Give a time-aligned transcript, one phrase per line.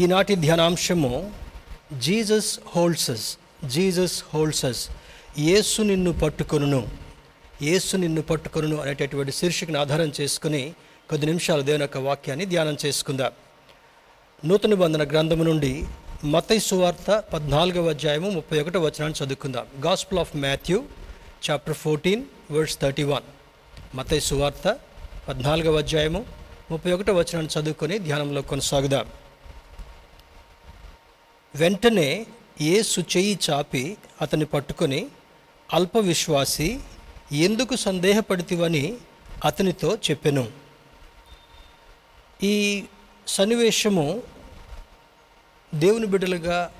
[0.00, 1.10] ఈనాటి ధ్యానాంశము
[1.98, 3.26] Jesus హోల్సస్
[3.68, 4.82] Jesus హోల్సస్
[5.38, 6.80] యేసు నిన్ను పట్టుకొనును
[7.62, 10.62] యేసు నిన్ను పట్టుకొనును అనేటటువంటి శీర్షికను ఆధారం చేసుకుని
[11.10, 13.32] కొద్ది నిమిషాలు దేవుని యొక్క వాక్యాన్ని ధ్యానం చేసుకుందాం.
[14.48, 15.72] నూతన బంధన గ్రంథము నుండి
[16.24, 19.66] మతై సువార్త పద్నాలుగవ అధ్యాయము ముప్పై ఒకటో వచనాన్ని చదువుకుందాం.
[19.86, 20.78] Gospel of Matthew
[21.46, 23.26] chapter fourteen words thirty one
[23.98, 24.66] మతై సువార్త
[25.28, 26.20] పద్నాలుగవ అధ్యాయము
[26.70, 29.06] ముప్పై ఒకటో వచనాన్ని చదువుకొని ధ్యానంలో కొనసాగుదాం.
[31.54, 32.26] వెంటనే
[32.60, 35.06] యేసు చెయ్యి చాపి అతన్ని పట్టుకొని
[35.74, 36.80] అల్ప విశ్వాసి
[37.32, 38.96] ఎందుకు సందేహపడితివని
[39.44, 40.48] అతనితో చెప్పెను.
[42.42, 42.84] ఈ
[43.26, 44.22] సన్నివేశము
[45.74, 46.72] దేవుని బిడ్డలుగా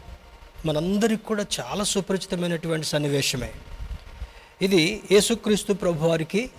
[0.66, 3.52] మనందరికి కూడా చాలా సుపరిచితమైనటువంటి సన్నివేశమే.
[4.62, 6.50] ఇది యేసుక్రీస్తు ప్రభువారికి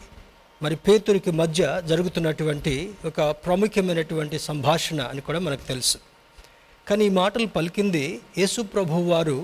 [0.62, 6.11] మరి పేతురికి మధ్య జరుగుతున్నటువంటి ఒక ప్రాముఖ్యమైనటువంటి సంభాషణ అని కూడా మనకు తెలుసు.
[6.88, 8.06] కానీ ఈ మాటలు పలికింది
[8.38, 9.38] యేసు ప్రభు వారు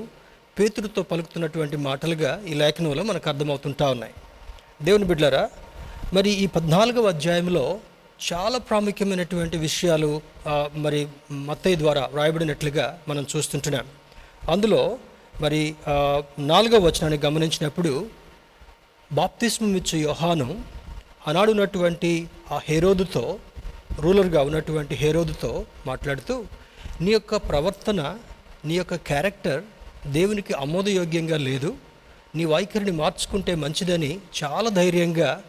[0.57, 4.13] పేతుడితో పలుకుతున్నటువంటి మాటలుగా ఈ లేఖనంలో మనకు అర్థమవుతుంటా ఉన్నాయి.
[4.85, 5.43] దేవుని బిడ్డలారా
[6.15, 7.65] మరి ఈ పద్నాలుగవ అధ్యాయంలో
[8.27, 10.09] చాలా ప్రాముఖ్యమైనటువంటి విషయాలు
[10.85, 10.99] మరి
[11.47, 13.85] మత్తయ్య ద్వారా వ్రాయబడినట్లుగా మనం చూస్తుంటున్నాం.
[14.53, 14.81] అందులో
[15.43, 15.61] మరి
[16.51, 17.91] నాలుగవ వచనాన్ని గమనించినప్పుడు
[19.11, 20.47] బాప్తిస్మం ఇచ్చే యోహాను
[21.29, 22.11] ఆనాడు ఉన్నటువంటి
[22.55, 23.23] ఆ హేరోదుతో
[24.03, 25.51] రూలర్గా ఉన్నటువంటి హేరోదుతో
[25.89, 26.35] మాట్లాడుతూ
[27.01, 28.01] నీ యొక్క ప్రవర్తన
[28.65, 29.61] నీ యొక్క క్యారెక్టర్
[30.07, 31.75] దేవునికి ఆమోదయోగ్యంగా లేదు.
[32.35, 35.41] నీ వైఖరిని మార్చుకుంటే మంచిదని చాలా ధైర్యంగా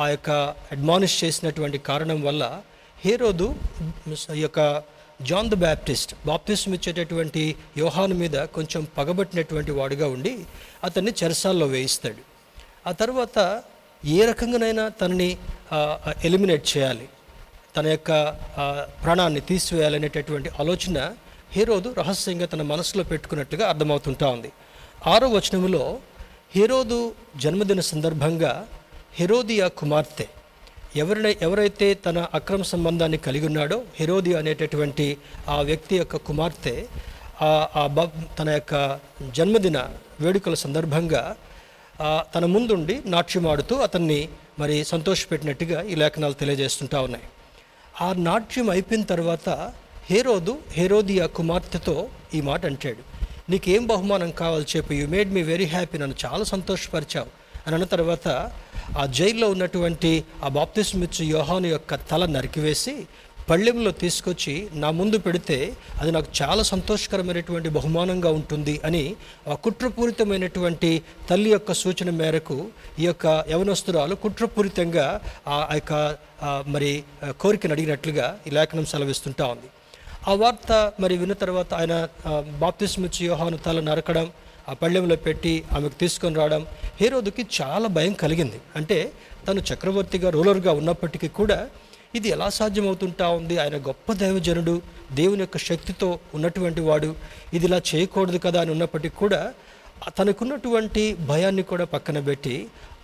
[0.00, 0.30] ఆ యొక్క
[0.72, 2.62] అడ్మానిష్ చేసినటువంటి కారణం వల్ల
[3.04, 3.46] హేరోదు
[4.34, 4.60] ఈ యొక్క
[5.22, 7.42] జాన్ ద బ్యాప్టిస్ట్ బాప్టిస్ట్ ఇచ్చేటటువంటి
[7.78, 10.32] యోహాను మీద కొంచెం పగబట్టినటువంటి వాడుగా ఉండి
[10.84, 12.22] అతన్ని చెరసాల్లో వేయిస్తాడు.
[12.86, 13.62] ఆ తర్వాత
[14.04, 15.36] ఏ రకంగానైనా తనని
[16.24, 17.08] ఎలిమినేట్ చేయాలి.
[17.76, 18.10] తన యొక్క
[19.04, 20.98] ప్రాణాన్ని తీసివేయాలనేటటువంటి ఆలోచన
[21.54, 24.50] హీరోదు రహస్యంగా తన మనసులో పెట్టుకున్నట్టుగా అర్థమవుతుంటా ఉంది.
[25.12, 25.82] ఆరో వచనములో
[26.54, 26.98] హీరోదు
[27.42, 28.52] జన్మదిన సందర్భంగా
[29.18, 30.26] హెరోదియా కుమార్తె
[31.02, 35.06] ఎవరిన ఎవరైతే తన అక్రమ సంబంధాన్ని కలిగి ఉన్నాడో హెరోది అనేటటువంటి
[35.48, 36.74] ఆ వ్యక్తి యొక్క కుమార్తె
[37.78, 38.04] ఆ బ
[38.38, 38.74] తన యొక్క
[39.36, 39.78] జన్మదిన
[40.20, 41.22] వేడుకల సందర్భంగా
[42.34, 44.20] తన ముందుండి నాట్యమాడుతూ అతన్ని
[44.58, 47.24] మరి సంతోషపెట్టినట్టుగా ఈ లేఖనాలు తెలియజేస్తుంటా ఉన్నాయి.
[48.00, 49.48] ఆ నాట్యం అయిపోయిన తర్వాత
[50.10, 53.02] హేరోదు హేరోదియా కుమార్తెతో ఈ మాట అంటాడు.
[53.50, 57.30] నీకేం బహుమానం కావాలి చెప్పి you made me very happy నన్ను చాలా సంతోషపరిచావు
[57.66, 58.28] అని అన్న తర్వాత
[58.98, 62.94] ఆ జైల్లో ఉన్నటువంటి ఆ బాప్తిస్మిచ్చు యోహాను యొక్క తల నరికివేసి
[63.48, 65.56] పళ్ళెంలో తీసుకొచ్చి నా ముందు పెడితే
[66.00, 69.02] అది నాకు చాలా సంతోషకరమైనటువంటి బహుమానంగా ఉంటుంది అని
[69.52, 70.90] ఆ కుట్రపూరితమైనటువంటి
[71.30, 72.56] తల్లి యొక్క సూచన మేరకు
[73.02, 75.06] ఈ యొక్క యవనస్తురాలు కుట్రపూరితంగా
[75.56, 75.92] ఆ యొక్క
[76.74, 76.90] మరి
[77.42, 79.68] కోరికను అడిగినట్లుగా ఈ లేఖనం సెలవిస్తుంటా ఉంది.
[80.30, 80.72] ఆ వార్త
[81.02, 81.94] మరి విన్న తర్వాత ఆయన
[82.64, 84.26] బాప్తిస్మిచ్చి యోహాను తల నరకడం
[84.70, 86.62] ఆ పళ్ళెంలో పెట్టి ఆమెకు తీసుకొని రావడం
[87.00, 88.58] హీరోదుకి చాలా భయం కలిగింది.
[88.78, 88.98] అంటే
[89.46, 91.58] తను చక్రవర్తిగా రూలర్గా ఉన్నప్పటికీ కూడా
[92.18, 93.54] ఇది ఎలా సాధ్యమవుతుంటా ఉంది?
[93.62, 94.74] ఆయన గొప్ప దైవజనుడు
[95.20, 97.10] దేవుని యొక్క శక్తితో ఉన్నటువంటి వాడు.
[97.56, 99.40] ఇది ఇలా చేయకూడదు కదా అని ఉన్నప్పటికీ కూడా
[100.18, 102.56] తనకున్నటువంటి భయాన్ని కూడా పక్కన పెట్టి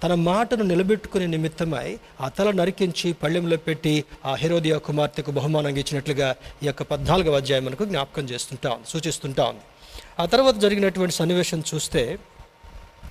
[0.03, 1.89] తన మాటను నిలబెట్టుకునే నిమిత్తమై
[2.25, 3.95] ఆ తల నరికించి పళ్ళెంలో పెట్టి
[4.25, 6.29] ఆ హెరోదియా కుమార్తెకు బహుమానంగా ఇచ్చినట్లుగా
[6.63, 9.65] ఈ యొక్క పద్నాలుగవ అధ్యాయం మనకు జ్ఞాపకం చేస్తుంటా ఉంది సూచిస్తుంటా ఉంది.
[10.23, 12.03] ఆ తర్వాత జరిగినటువంటి సన్నివేశం చూస్తే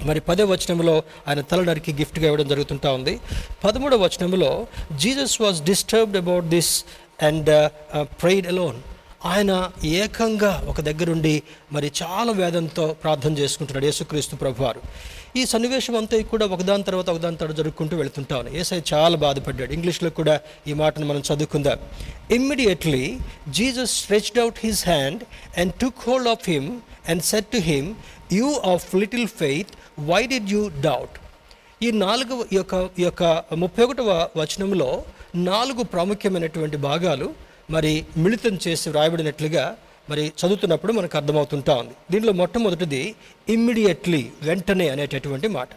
[0.08, 0.96] మరి పదే వచనంలో
[1.28, 3.14] ఆయన తలనరికి గిఫ్ట్గా ఇవ్వడం జరుగుతుంటా ఉంది.
[3.66, 4.52] పదమూడవ వచనంలో
[5.02, 6.74] Jesus was disturbed about this
[7.28, 7.50] and
[8.00, 8.80] uh, prayed alone
[9.32, 9.52] ఆయన
[10.00, 11.34] ఏకంగా ఒక దగ్గరుండి
[11.76, 14.82] మరి చాలా వేదంతో ప్రార్థన చేసుకుంటున్నాడు యేసుక్రీస్తు ప్రభువారు.
[15.40, 19.72] ఈ సన్నివేశం అంతా కూడా ఒకదాని తర్వాత ఒకదాని తర్వాత జరుపుకుంటూ వెళుతుంటా ఉన్నాయి ఏసై చాలా బాధపడ్డాడు.
[19.78, 20.36] ఇంగ్లీష్లో కూడా
[20.70, 21.80] ఈ మాటను మనం చదువుకుందాం.
[22.38, 23.04] Immediately
[23.58, 25.22] Jesus stretched out his hand
[25.62, 26.70] and took hold of him
[27.12, 27.90] and said to him
[28.40, 29.74] you of little faith
[30.08, 31.18] why did you doubt
[31.84, 33.24] ఈ నాలుగు యొక్క ఈ యొక్క
[33.54, 35.04] ముప్పై ఒకటవ వచనంలో
[35.36, 37.34] నాలుగు ప్రాముఖ్యమైనటువంటి భాగాలు
[37.72, 39.78] మరి మిళితం చేసి వ్రాయబడినట్లుగా
[40.10, 41.94] మరి చదువుతున్నప్పుడు మనకు అర్థమవుతుంటా ఉంది.
[42.12, 43.16] దీనిలో మొట్టమొదటిది
[43.50, 45.70] ఇమ్మీడియట్లీ వెంటనే అనేటటువంటి మాట.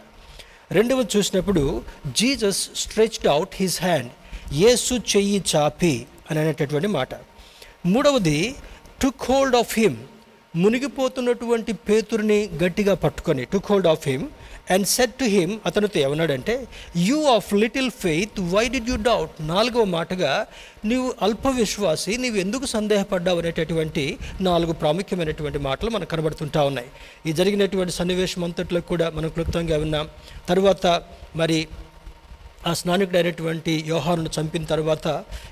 [0.71, 4.11] రెండవది చూసినప్పుడు Jesus stretched out his hand
[4.53, 7.13] యేసు చెయ్యి చాపి అని అనేటటువంటి మాట.
[7.85, 8.55] మూడవది
[9.01, 9.97] టుక్ హోల్డ్ ఆఫ్ హిమ్
[10.53, 14.25] మునిగిపోతున్నటువంటి పేతురిని గట్టిగా పట్టుకొని took hold of him
[14.73, 16.53] and said to him అతనితో ఏమన్నాడంటే
[17.07, 20.31] you of little faith why did you doubt నాలుగవ మాటగా
[20.85, 24.03] నీవు అల్ప విశ్వాసి నీవు ఎందుకు సందేహపడ్డావు అనేటటువంటి
[24.41, 26.89] నాలుగు ప్రాముఖ్యమైనటువంటి మాటలు మనకు కనబడుతుంటా ఉన్నాయి.
[27.27, 30.07] ఈ జరిగినటువంటి సన్నివేశం అంతట్లో కూడా మనం క్లుప్తంగా విన్నాం.
[30.51, 30.85] తరువాత
[31.35, 31.59] మరి
[32.67, 35.07] ఆ స్నానికుడైనటువంటి యోహాను చంపిన తర్వాత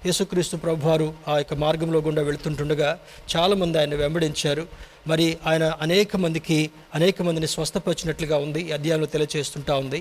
[0.05, 2.89] యేసుక్రీస్తు ప్రభువారు ఆ యొక్క మార్గంలో గుండా వెళుతుంటుండగా
[3.35, 4.63] చాలామంది ఆయన వెంబడించారు.
[5.07, 6.57] మరి ఆయన అనేక మందికి
[6.95, 9.99] అనేక మందిని స్వస్థపరిచినట్లుగా ఉంది అధ్యాయంలో తెలియజేస్తుంటా ఉంది.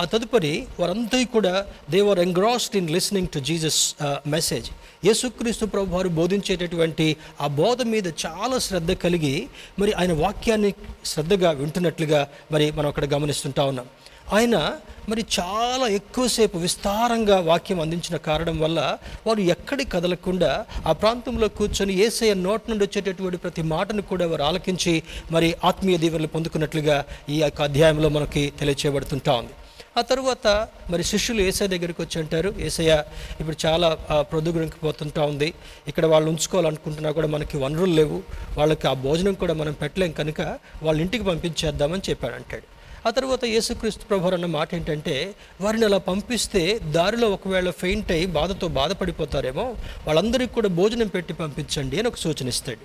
[0.00, 1.54] ఆ తదుపరి వారంతా కూడా
[1.90, 3.80] they were engrossed in listening to Jesus
[4.26, 4.68] message
[5.06, 7.06] యేసుక్రీస్తు ప్రభు వారు బోధించేటటువంటి
[7.40, 9.34] ఆ బోధ మీద చాలా శ్రద్ధ కలిగి
[9.78, 10.72] మరి ఆయన వాక్యాన్ని
[11.04, 13.88] శ్రద్ధగా వింటున్నట్లుగా మరి మనం అక్కడ గమనిస్తుంటా ఉన్నాం.
[14.32, 14.72] ఆయన
[15.08, 22.34] మరి చాలా ఎక్కువసేపు విస్తారంగా వాక్యం అందించిన కారణం వల్ల వారు ఎక్కడి కదలకుండా ఆ ప్రాంతంలో కూర్చొని ఏసయ్య
[22.34, 28.08] నోట్ నుండి వచ్చేటటువంటి ప్రతి మాటను కూడా వారు ఆలకించి మరి ఆత్మీయ దీవెనలు పొందుకున్నట్లుగా ఈ యొక్క అధ్యాయంలో
[28.08, 29.54] మనకి తెలియచేయబడుతుంటా ఉంది.
[29.98, 33.04] ఆ తరువాత మరి శిష్యులు ఏసఐ దగ్గరికి వచ్చి అంటారు ఏసయ్య
[33.40, 33.88] ఇప్పుడు చాలా
[34.20, 35.54] ప్రొద్దుగురికి పోతుంటా ఉంది.
[35.88, 38.22] ఇక్కడ వాళ్ళు ఉంచుకోవాలనుకుంటున్నా కూడా మనకి వనరులు లేవు.
[38.58, 40.40] వాళ్ళకి ఆ భోజనం కూడా మనం పెట్టలేం కనుక
[40.82, 42.71] వాళ్ళ ఇంటికి పంపించేద్దామని చెప్పాడు అంటాడు.
[43.06, 45.14] ఆ తర్వాత యేసుక్రీస్తు ప్రభు అన్న మాట ఏంటంటే
[45.60, 46.62] వారిని అలా పంపిస్తే
[46.96, 49.64] దారిలో ఒకవేళ ఫెయింట్ అయ్యి బాధతో బాధపడిపోతారేమో
[50.06, 52.84] వాళ్ళందరికీ కూడా భోజనం పెట్టి పంపించండి అని ఒక సూచన ఇస్తాడు.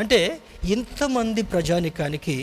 [0.00, 0.18] అంటే
[0.74, 2.34] ఇంతమంది ప్రజానికానికి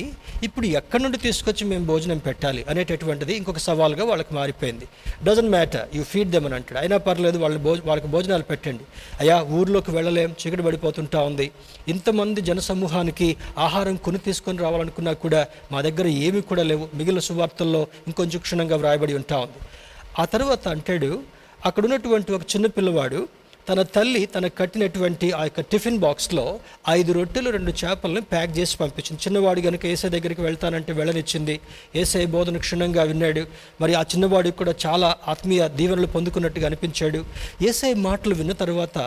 [0.47, 4.85] ఇప్పుడు ఎక్కడి నుండి తీసుకొచ్చి మేము భోజనం పెట్టాలి అనేటటువంటిది ఇంకొక సవాల్గా వాళ్ళకి మారిపోయింది.
[5.25, 6.79] Doesn't matter you feed them అని అంటాడు.
[6.83, 8.85] అయినా పర్లేదు వాళ్ళు భోజ వాళ్ళకి భోజనాలు పెట్టండి.
[9.21, 11.47] అయ్యా ఊర్లోకి వెళ్ళలేం చీకటి పడిపోతుంటా ఉంది.
[11.93, 13.29] ఇంతమంది జనసమూహానికి
[13.65, 15.43] ఆహారం కొని తీసుకొని రావాలనుకున్నా కూడా
[15.73, 16.87] మా దగ్గర ఏమీ కూడా లేవు.
[16.95, 19.61] మిగిలిన సువార్తల్లో ఇంకొంచెం క్షుణ్ణంగా వ్రాయబడి ఉంటా ఉంది.
[20.21, 21.11] ఆ తర్వాత అంటాడు
[21.67, 23.21] అక్కడ ఉన్నటువంటి ఒక చిన్న పిల్లవాడు
[23.71, 26.43] తన తల్లి తనకు కట్టినటువంటి ఆ యొక్క టిఫిన్ బాక్స్లో
[26.89, 29.21] ఐదు రొట్టెలు రెండు చేపలను ప్యాక్ చేసి పంపించింది.
[29.25, 31.55] చిన్నవాడు కనుక ఏసై దగ్గరికి వెళ్తానంటే వెళ్ళనిచ్చింది.
[31.95, 33.43] ఏసై బోధన క్షుణ్ణంగా విన్నాడు.
[33.81, 37.21] మరి ఆ చిన్నవాడికి కూడా చాలా ఆత్మీయ దీవెనలు పొందుకున్నట్టుగా అనిపించాడు.
[37.69, 38.97] ఏసై మాటలు విన్న తర్వాత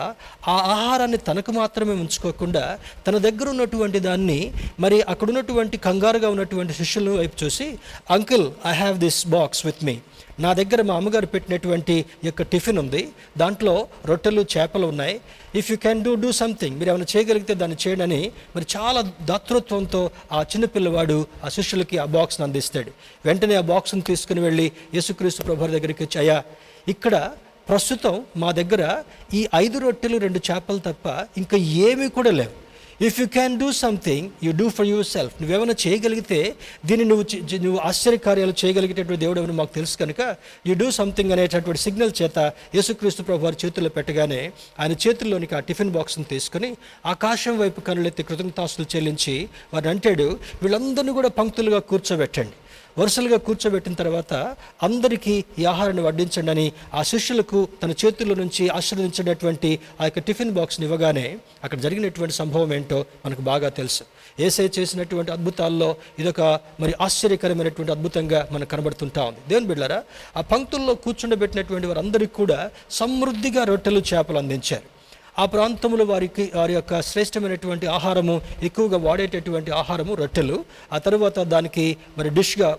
[0.47, 2.65] ఆ ఆహారాన్ని తనకు మాత్రమే ఉంచుకోకుండా
[3.07, 7.69] తన దగ్గర ఉన్నటువంటి దాన్ని మరి అక్కడ ఉన్నటువంటి కంగారుగా ఉన్నటువంటి శిష్యుల వైపు చూసి
[8.11, 9.97] uncle I have this box with me
[10.39, 13.09] నా దగ్గర మా అమ్మగారు పెట్టినటువంటి యొక్క టిఫిన్ ఉంది.
[13.37, 15.21] దాంట్లో రొట్టెలు చేపలు ఉన్నాయి.
[15.55, 20.41] If you can do do something మీరు ఏమైనా చేయగలిగితే దాన్ని చేయడని మరి చాలా దాతృత్వంతో ఆ
[20.41, 22.91] చిన్నపిల్లవాడు ఆ శిష్యులకి ఆ బాక్స్ని అందిస్తాడు.
[23.25, 26.43] వెంటనే ఆ బాక్స్ని తీసుకుని వెళ్ళి యేసుక్రీస్తు ప్రభు దగ్గరికి వచ్చి అయ్యా
[26.87, 27.31] ఇక్కడ
[27.69, 29.03] ప్రస్తుతం మా దగ్గర
[29.33, 32.64] ఈ ఐదు రొట్టెలు రెండు చేపలు తప్ప ఇంకా ఏమీ కూడా లేవు.
[33.01, 35.07] If you can do something you do for your
[35.41, 36.39] yourself చేయగలిగితే
[36.85, 37.25] దీన్ని నువ్వు
[37.65, 40.21] నువ్వు ఆశ్చర్యకార్యాలు చేయగలిగేటటువంటి దేవుడు ఎవరు మాకు తెలుసు కనుక
[40.67, 42.37] యూ డూ సంథింగ్ అనేటటువంటి సిగ్నల్ చేత
[42.75, 48.87] యేసుక్రీస్తు ప్రభు వారి చేతుల్లో పెట్టగానే ఆయన చేతుల్లోనికి ఆ టిఫిన్ బాక్స్ని తీసుకొని ఆకాశం వైపు కనులెత్తి కృతజ్ఞతాస్తులు
[48.95, 50.27] చెల్లించి వారిని అంటాడు
[50.63, 52.55] వీళ్ళందరినీ కూడా పంక్తులుగా కూర్చోబెట్టండి.
[52.97, 60.03] వరుసలుగా కూర్చోబెట్టిన తర్వాత అందరికీ ఈ ఆహారాన్ని వడ్డించండి అని ఆ శిష్యులకు తన చేతుల్లో నుంచి ఆశీర్వదించినటువంటి ఆ
[60.03, 64.03] యొక్క టిఫిన్ బాక్స్ని ఇవ్వగానే అక్కడ జరిగినటువంటి సంభవం ఏంటో మనకు బాగా తెలుసు.
[64.39, 66.41] ఏసై చేసినటువంటి అద్భుతాల్లో ఇదొక
[66.79, 69.39] మరి ఆశ్చర్యకరమైనటువంటి అద్భుతంగా మనకు కనబడుతుంటా ఉంది.
[69.49, 70.03] దేవుని బిడ్డారా
[70.37, 74.94] ఆ పంక్తుల్లో కూర్చుండబెట్టినటువంటి వారందరికీ కూడా సమృద్ధిగా రొట్టెలు చేపలు అందించారు.
[75.41, 78.35] ఆ ప్రాంతంలో వారికి వారి యొక్క శ్రేష్టమైనటువంటి ఆహారము
[78.67, 80.57] ఎక్కువగా వాడేటటువంటి ఆహారము రొట్టెలు.
[80.95, 81.85] ఆ తర్వాత దానికి
[82.17, 82.69] మరి డిష్గా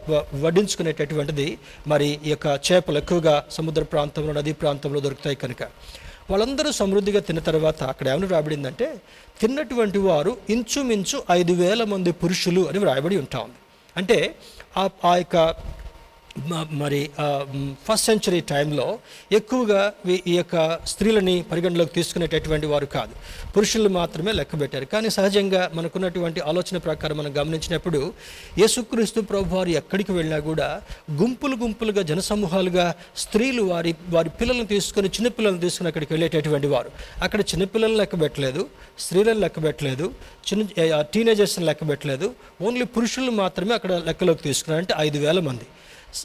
[0.45, 1.49] వడ్డించుకునేటటువంటిది
[1.93, 5.63] మరి ఈ యొక్క చేపలు ఎక్కువగా సముద్ర ప్రాంతంలో నదీ ప్రాంతంలో దొరుకుతాయి కనుక.
[6.31, 8.87] వాళ్ళందరూ సమృద్ధిగా తిన్న తర్వాత అక్కడ ఏమని రాబడిందంటే
[9.41, 13.41] తిన్నటువంటి వారు ఇంచుమించు ఐదు వేల మంది పురుషులు అని రాయబడి ఉంటా.
[13.47, 13.61] ఉంది
[13.97, 14.19] అంటే
[14.81, 15.37] ఆ ఆ యొక్క
[16.83, 17.01] మరి
[17.87, 18.87] ఫస్ట్ సెంచరీ టైంలో
[19.39, 19.81] ఎక్కువగా
[20.31, 20.57] ఈ యొక్క
[20.93, 23.15] స్త్రీలని పరిగణలోకి తీసుకునేటటువంటి వారు కాదు.
[23.57, 24.87] పురుషులు మాత్రమే లెక్క పెట్టారు.
[24.95, 28.01] కానీ సహజంగా మనకున్నటువంటి ఆలోచన ప్రకారం మనం గమనించినప్పుడు
[28.63, 30.69] యేసుక్రీస్తు ప్రభు వారు ఎక్కడికి వెళ్ళినా కూడా
[31.21, 32.87] గుంపులు గుంపులుగా జనసమూహాలుగా
[33.25, 36.91] స్త్రీలు వారి వారి పిల్లలను తీసుకొని చిన్నపిల్లలను తీసుకుని అక్కడికి వెళ్ళేటటువంటి వారు.
[37.23, 38.65] అక్కడ చిన్నపిల్లలను లెక్క పెట్టలేదు
[38.99, 40.09] స్త్రీలను లెక్క పెట్టలేదు
[40.49, 42.29] చిన్న టీనేజర్స్ని లెక్క పెట్టలేదు.
[42.63, 45.67] ఓన్లీ పురుషులు మాత్రమే అక్కడ లెక్కలోకి తీసుకున్నారు అంటే ఐదు వేల మంది.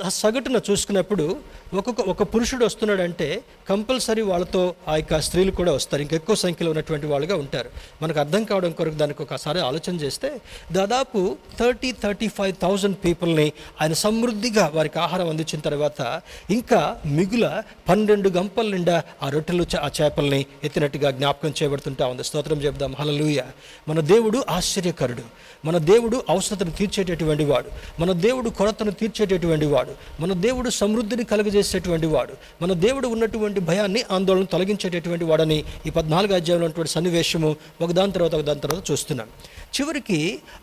[0.09, 1.37] సగటున చూసుకున్నప్పుడు
[1.73, 6.01] ఒక్కొక్క ఒక పురుషుడు వస్తున్నాడంటే కంపల్సరీ వాళ్ళతో ఆ యొక్క స్త్రీలు కూడా వస్తారు.
[6.01, 7.69] ఇంకా ఎక్కువ సంఖ్యలో ఉన్నటువంటి వాళ్ళుగా ఉంటారు.
[8.01, 13.93] మనకు అర్థం కావడం కొరకు దానికి ఒకసారి ఆలోచన చేస్తే దాదాపు థర్టీ థర్టీ ఫైవ్ థౌజండ్ పీపుల్ని ఆయన
[13.93, 21.11] సమృద్ధిగా వారికి ఆహారం అందించిన తర్వాత ఇంకా మిగుల పన్నెండు గంపల నిండా ఆ రొట్టెలు ఆ చేపల్ని ఎత్తినట్టుగా
[21.11, 22.23] జ్ఞాపకం చేయబడుతుంటా ఉంది.
[22.23, 23.41] స్తోత్రం చెప్దాం హలలుయ
[23.87, 25.23] మన దేవుడు ఆశ్చర్యకరుడు.
[25.65, 28.01] మన దేవుడు అవసరతను తీర్చేటటువంటి వాడు.
[28.01, 32.33] మన దేవుడు కొరతను తీర్చేటటువంటి వాడు మన దేవుడు సమృద్ధిని కలుగజేసేటువంటి వాడు.
[32.61, 37.55] మన దేవుడు ఉన్నటువంటి భయాన్ని ఆందోళన తొలగించేటటువంటి వాడని ఈ పద్నాలుగు అధ్యాయంలో ఉన్నటువంటి సన్నివేశము.
[37.81, 39.27] ఒకదాని తర్వాత ఒకదాని తర్వాత చూస్తున్నాం.
[39.71, 40.17] చివరికి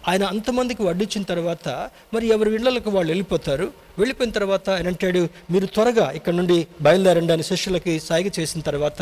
[0.09, 1.69] ఆయన అంతమందికి వడ్డించిన తర్వాత
[2.13, 3.67] మరి ఎవరి ఇళ్ళకు వాళ్ళు వెళ్ళిపోతారు?
[3.99, 9.01] వెళ్ళిపోయిన తర్వాత ఆయన అంటాడు మీరు త్వరగా ఇక్కడ నుండి బయలుదేరండి అని శిష్యులకి సాగి చేసిన తర్వాత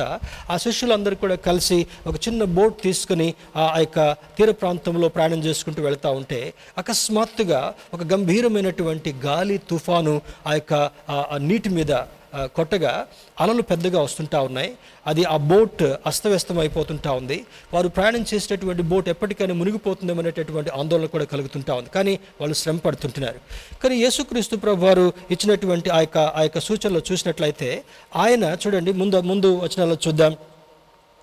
[0.51, 3.99] ఆ శిష్యులందరూ కూడా కలిసి ఒక చిన్న బోట్ తీసుకుని ఆ ఆ యొక్క
[4.37, 6.41] తీర ప్రాంతంలో ప్రయాణం చేసుకుంటూ వెళ్తూ ఉంటే
[6.81, 7.61] అకస్మాత్తుగా
[7.95, 10.15] ఒక గంభీరమైనటువంటి గాలి తుఫాను
[10.47, 10.75] ఆ యొక్క
[11.11, 11.93] ఆ- నీటి మీద
[12.35, 13.07] కొట్టగా
[13.41, 14.71] అలలు పెద్దగా వస్తుంటా ఉన్నాయి.
[15.07, 17.39] అది ఆ బోట్ అస్తవ్యస్తం అయిపోతుంటా ఉంది.
[17.75, 21.91] వారు ప్రయాణం చేసేటటువంటి బోట్ ఎప్పటికైనా మునిగిపోతుందేమో అనేటటువంటి ఆందోళన కూడా కలుగుతుంటా ఉంది.
[21.91, 23.41] కానీ వాళ్ళు శ్రమ పడుతుంటున్నారు.
[23.83, 27.71] కానీ యేసుక్రీస్తు ప్రభు వారు ఇచ్చినటువంటి ఆ యొక్క ఆ యొక్క సూచనలు చూసినట్లయితే
[28.17, 30.37] ఆయన చూడండి ముందు ముందు వచ్చిన చూద్దాం.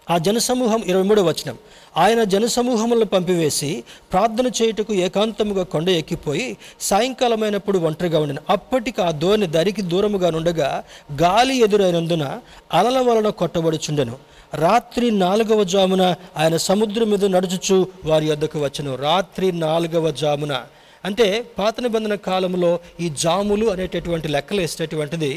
[0.09, 1.57] ఆ జనసమూహం ఇరవై మూడో వచనం.
[1.97, 8.37] ఆయన జనసమూహములను పంపివేసి ప్రార్థన చేయుటకు ఏకాంతముగా కొండ ఎక్కిపోయి సాయంకాలమైనప్పుడు ఒంటరిగా ఉండిన.
[8.49, 10.83] అప్పటికి ఆ దోణి దరికి దూరముగా నుండగా
[11.21, 12.39] గాలి ఎదురైనందున
[12.73, 14.15] అలల వలన కొట్టబడుచుండెను.
[14.53, 18.95] రాత్రి నాలుగవ జామున ఆయన సముద్రం మీద నడుచుచు వారి యొద్దకు వచ్చను.
[18.95, 20.63] రాత్రి నాలుగవ జామున
[21.07, 22.69] అంటే పాత నిబంధన కాలంలో
[23.03, 25.31] ఈ జాములు అనేటటువంటి లెక్కలు వేసేటటువంటిది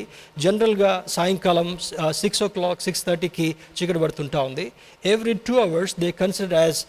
[0.44, 1.68] జనరల్గా సాయంకాలం
[2.20, 4.66] సిక్స్ ఓ క్లాక్ సిక్స్ థర్టీకి చీకటి పడుతుంటా ఉంది.
[5.12, 6.80] Every two hours they consider as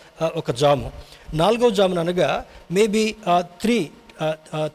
[0.41, 0.89] ఒక జాము.
[1.41, 2.31] నాలుగో జామున అనగా
[2.77, 3.05] maybe
[3.63, 3.79] three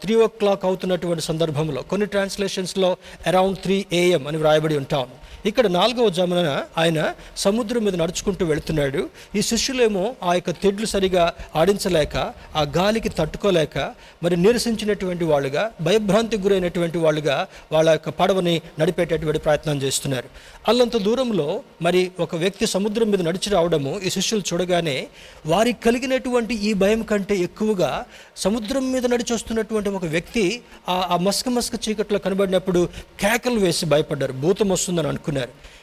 [0.03, 2.91] three o'clock అవుతున్నటువంటి సందర్భంలో కొన్ని ట్రాన్స్లేషన్స్లో
[3.31, 5.09] అరౌండ్ త్రీ ఏఎం అని వ్రాయబడి ఉంటాం.
[5.47, 9.11] ఇక్కడ నాలుగవ జమున ఆయన సముద్రం మీద నడుచుకుంటూ వెళుతున్నాడు.
[9.37, 12.17] ఈ శిష్యులేమో ఆ యొక్క తెడ్లు సరిగా ఆడించలేక
[12.57, 13.79] ఆ గాలికి తట్టుకోలేక
[14.23, 20.29] మరి నిరసించినటువంటి వాళ్ళుగా భయభ్రాంతికి గురైనటువంటి వాళ్ళుగా వాళ్ళ యొక్క పడవని నడిపేటటువంటి ప్రయత్నం చేస్తున్నారు.
[20.69, 25.07] అల్లంత దూరంలో మరి ఒక వ్యక్తి సముద్రం మీద నడిచి రావడము ఈ శిష్యులు చూడగానే
[25.47, 28.05] వారికి కలిగినటువంటి ఈ భయం కంటే ఎక్కువగా
[28.37, 32.89] సముద్రం మీద నడిచి వస్తున్నటువంటి ఒక వ్యక్తి ఆ ఆ మస్క మస్క చీకట్లో కనబడినప్పుడు
[33.21, 34.33] కేకలు వేసి భయపడ్డారు.
[34.33, 35.32] భూతం వస్తుందని అనుకున్నారు.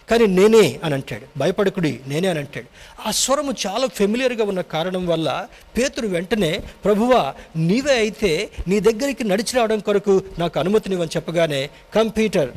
[0.10, 1.40] కానీ నేనే అని అంటాడు.
[1.40, 2.66] భయపడకుడి నేనే అని అంటాడు.
[3.08, 9.54] ఆ స్వరము చాలా ఫెమిలియర్గా ఉన్న కారణం వల్ల పేతురు వెంటనే ప్రభువా నీవే అయితే నీ దగ్గరికి నడిచి
[9.56, 12.50] రావడం కొరకు నాకు అనుమతినివ్వని చెప్పగానే కంప్యూటర్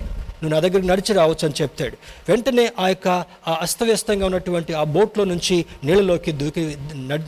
[0.43, 1.97] నువ్వు నా దగ్గరికి నడిచి రావచ్చు అని చెప్తాడు.
[2.29, 3.09] వెంటనే ఆ యొక్క
[3.49, 6.77] ఆ అస్తవ్యస్తంగా ఉన్నటువంటి ఆ బోట్లో నుంచి నీళ్ళలోకి దూకి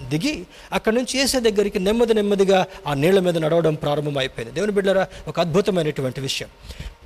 [0.09, 4.55] దిగి అక్కడి నుంచి వేసే దగ్గరికి నెమ్మది నెమ్మదిగా ఆ నీళ్ళ మీద నడవడం ప్రారంభమైపోయింది.
[4.55, 6.49] దేవుని బిడ్డరా ఒక అద్భుతమైనటువంటి విషయం.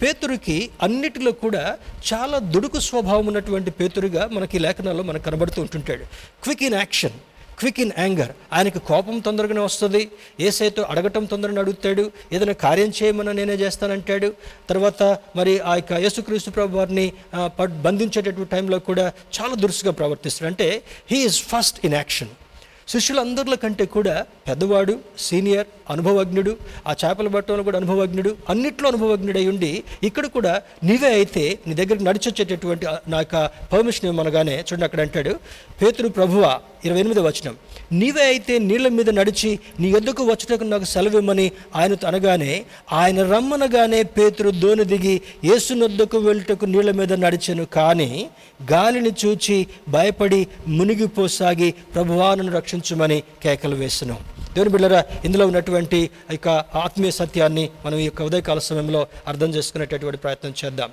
[0.02, 1.78] పేతురికి అన్నిటిలో కూడా
[2.12, 6.04] చాలా దుడుకు స్వభావం ఉన్నటువంటి పేతురుగా మనకి లేఖనాల్లో మనకు కనబడుతూ ఉంటుంటాడు.
[6.42, 7.10] Quick in action
[7.58, 10.10] quick in anger ఆయనకి కోపం తొందరగానే వస్తుంది.
[10.40, 12.12] ఏసైతో అడగటం తొందరగా అడుగుతాడు.
[12.32, 14.32] ఏదైనా కార్యం చేయమన్నా నేనే చేస్తానంటాడు.
[14.70, 15.02] తర్వాత
[15.36, 17.12] మరి ఆ యొక్క యేసుక్రీస్తు ప్రభు వారిని
[17.44, 20.50] పడ్- బంధించేటటువంటి టైంలో కూడా చాలా దురుసుగా ప్రవర్తిస్తాడు.
[20.50, 22.28] అంటే he is first in action
[22.88, 26.52] శిష్యులందరిలో కంటే కూడా పెద్దవాడు సీనియర్ అనుభవజ్ఞుడు
[26.86, 30.52] ఆ చేపల పట్టణంలో కూడా అనుభవజ్ఞుడు అన్నిట్లో అనుభవజ్ఞుడై ఉండి ఇక్కడ కూడా
[30.84, 33.36] నీవే అయితే నీ దగ్గరికి నడిచొచ్చేటటువంటి నా యొక్క
[33.72, 35.34] పర్మిషన్ ఇవ్వమనగానే చూడండి అక్కడ అంటాడు
[35.80, 36.44] పేతురు ప్రభువ
[36.84, 37.54] ఇరవై ఎనిమిది వచనం
[37.92, 42.52] నీవే అయితే నీళ్ళ మీద నడిచి నీ ఎద్దుకు వచ్చటకు నాకు సెలవిమ్మని ఆయనతో అనగానే
[42.92, 45.14] ఆయన రమ్మనగానే పేతురు దోని దిగి
[45.52, 48.10] ఏసునొద్దకు వెళ్ళటకు నీళ్ళ మీద నడిచాను కానీ
[48.70, 50.40] గాలిని చూచి భయపడి
[50.78, 54.20] మునిగిపోసాగి ప్రభువాను రక్షించుమని కేకలు వేస్తున్నాం
[54.58, 55.98] దేవుని బిళ్ళరా ఇందులో ఉన్నటువంటి
[56.34, 56.48] యొక్క
[56.84, 60.90] ఆత్మీయ సత్యాన్ని మనం ఈ యొక్క ఉదయకాల సమయంలో అర్థం చేసుకునేటటువంటి ప్రయత్నం చేద్దాం.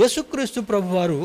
[0.00, 1.18] యేసుక్రీస్తు ప్రభువారు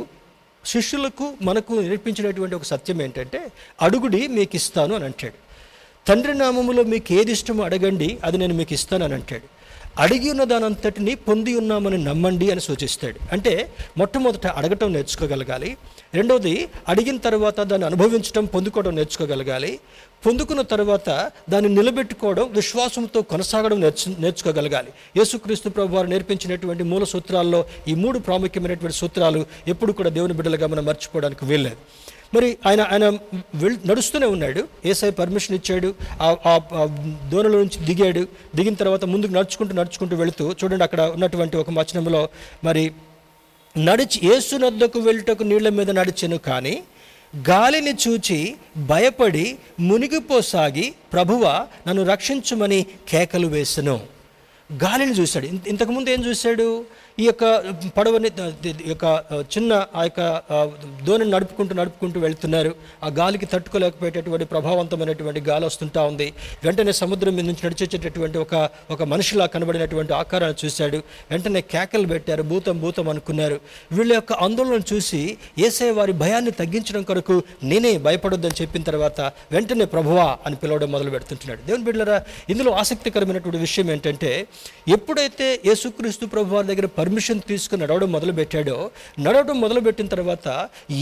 [0.71, 3.39] శిష్యులకు మనకు నేర్పించినటువంటి ఒక సత్యం ఏంటంటే
[3.85, 5.37] అడుగుడి మీకు ఇస్తాను అని అంటాడు.
[6.07, 9.47] తండ్రి నామములో మీకు ఏది ఇష్టమో అడగండి అది నేను మీకు ఇస్తాను అని అంటాడు.
[9.97, 13.19] అడిగి ఉన్న దానంతటిని పొంది ఉన్నామని నమ్మండి అని సూచిస్తాడు.
[13.31, 15.77] అంటే మొట్టమొదట అడగటం నేర్చుకోగలగాలి.
[16.13, 19.79] రెండవది అడిగిన తర్వాత దాన్ని అనుభవించడం పొందుకోవడం నేర్చుకోగలగాలి.
[20.25, 24.91] పొందుకున్న తర్వాత దాన్ని నిలబెట్టుకోవడం విశ్వాసంతో కొనసాగడం నేర్చు నేర్చుకోగలగాలి.
[25.17, 30.85] యేసుక్రీస్తు ప్రభు వారు నేర్పించినటువంటి మూల సూత్రాల్లో ఈ మూడు ప్రాముఖ్యమైనటువంటి సూత్రాలు ఎప్పుడు కూడా దేవుని బిడ్డలుగా మనం
[30.85, 31.77] మర్చిపోవడానికి వీల్లేదు.
[32.35, 33.05] మరి ఆయన ఆయన
[33.55, 34.67] వెళ్ నడుస్తూనే ఉన్నాడు.
[34.85, 35.95] ఏసఐ పర్మిషన్ ఇచ్చాడు.
[36.21, 36.59] ఆ
[37.29, 38.27] దూరంలో నుంచి దిగాడు.
[38.55, 42.29] దిగిన తర్వాత ముందుకు నడుచుకుంటూ నడుచుకుంటూ వెళుతూ చూడండి అక్కడ ఉన్నటువంటి ఒక వచనంలో
[42.63, 42.91] మరి
[43.77, 46.83] నడిచి ఏసునద్దకు వెళ్ళటకు నీళ్ళ మీద నడిచెను కానీ
[47.49, 53.99] గాలిని చూచి భయపడి మునిగిపోసాగి ప్రభువ నన్ను రక్షించమని కేకలు వేసెను.
[54.73, 55.45] గాలిని చూశాడు.
[55.45, 56.85] ఇంతకుముందు ఏం చూశాడు?
[57.19, 57.45] ఈ యొక్క
[57.97, 58.29] పడవని
[58.91, 59.05] యొక్క
[59.53, 60.21] చిన్న ఆ యొక్క
[61.07, 62.71] దోణిని నడుపుకుంటూ నడుపుకుంటూ వెళ్తున్నారు.
[63.03, 66.27] ఆ గాలికి తట్టుకోలేకపోయేటటువంటి ప్రభావవంతమైనటువంటి గాలి వస్తుంటా ఉంది.
[66.63, 70.99] వెంటనే సముద్రం మీద నుంచి నడిచేటటువంటి ఒక ఒక మనిషిలా కనబడినటువంటి ఆకారాన్ని చూశాడు.
[71.31, 72.43] వెంటనే కేకలు పెట్టారు.
[72.51, 73.59] భూతం భూతం అనుకున్నారు.
[73.91, 75.21] వీళ్ళ యొక్క ఆందోళన చూసి
[75.67, 79.21] ఏసే వారి భయాన్ని తగ్గించడం కొరకు నేనే భయపడొద్దని చెప్పిన తర్వాత
[79.51, 81.61] వెంటనే ప్రభువా అని పిలవడం మొదలు పెడుతుంటున్నాడు.
[81.67, 84.31] దేవుని బిడ్డలారా ఇందులో ఆసక్తికరమైనటువంటి విషయం ఏంటంటే
[84.87, 88.75] ఎప్పుడైతే యేసుక్రీస్తు ప్రభు వారి దగ్గర పర్మిషన్ తీసుకుని నడవడం మొదలుపెట్టాడో
[89.25, 90.47] నడవడం మొదలుపెట్టిన తర్వాత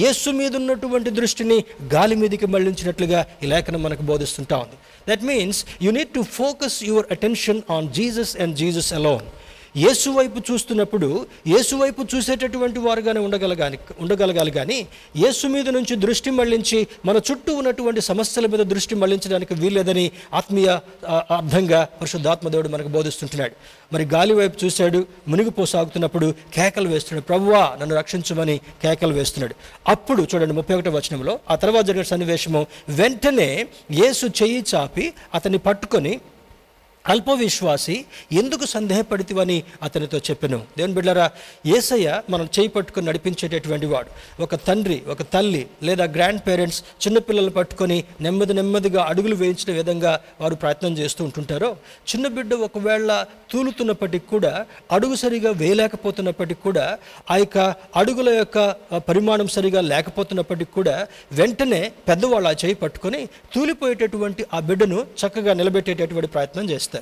[0.01, 1.57] యేసు మీద ఉన్నటువంటి దృష్టిని
[1.93, 4.77] గాలి మీదకి మళ్ళించినట్లుగా ఈ లేఖనం మనకు బోధిస్తుంటా ఉంది.
[5.09, 9.25] That means you need to focus your attention on Jesus and Jesus alone
[9.83, 11.07] యేసు వైపు చూస్తున్నప్పుడు
[11.51, 14.77] యేసు వైపు చూసేటటువంటి వారుగానే ఉండగలగాలి ఉండగలగాలి కానీ
[15.23, 20.05] యేసు మీద నుంచి దృష్టి మళ్ళించి మన చుట్టూ ఉన్నటువంటి సమస్యల మీద దృష్టి మళ్ళించడానికి వీల్లేదని
[20.39, 20.69] ఆత్మీయ
[21.37, 23.53] అర్థంగా పరిశుద్ధాత్మదేవుడు మనకు బోధిస్తుంటున్నాడు.
[23.93, 28.55] మరి గాలి వైపు చూశాడు మునిగిపోసాగుతున్నప్పుడు కేకలు వేస్తున్నాడు ప్రభువా నన్ను రక్షించమని
[28.85, 29.55] కేకలు వేస్తున్నాడు.
[29.93, 32.63] అప్పుడు చూడండి ముప్పై ఒకటో వచనంలో ఆ తర్వాత జరిగిన సన్నివేశము
[33.01, 33.49] వెంటనే
[34.01, 35.05] యేసు చెయ్యి చాపి
[35.39, 36.15] అతన్ని పట్టుకొని
[37.13, 37.95] అల్ప విశ్వాసి
[38.41, 40.57] ఎందుకు సందేహపడితివని అతనితో చెప్పాను.
[40.77, 41.27] దేవుని బిడ్డారా
[41.75, 44.09] ఏసయ్య మనం చేయి పట్టుకొని నడిపించేటటువంటి వాడు.
[44.45, 50.55] ఒక తండ్రి ఒక తల్లి లేదా గ్రాండ్ పేరెంట్స్ చిన్నపిల్లలు పట్టుకొని నెమ్మది నెమ్మదిగా అడుగులు వేయించిన విధంగా వారు
[50.55, 51.69] ప్రయత్నం చేస్తూ ఉంటుంటారో
[52.09, 53.11] చిన్న బిడ్డ ఒకవేళ
[53.51, 54.53] తూలుతున్నప్పటికి కూడా
[54.91, 56.85] అడుగు సరిగా వేయలేకపోతున్నప్పటికి కూడా
[57.31, 57.57] ఆ యొక్క
[57.95, 58.57] అడుగుల యొక్క
[59.09, 60.95] పరిమాణం సరిగా లేకపోతున్నప్పటికి కూడా
[61.33, 63.21] వెంటనే పెద్దవాళ్ళు ఆ చేయి పట్టుకొని
[63.53, 66.96] తూలిపోయేటటువంటి ఆ బిడ్డను చక్కగా నిలబెట్టేటటువంటి ప్రయత్నం చేస్తారు.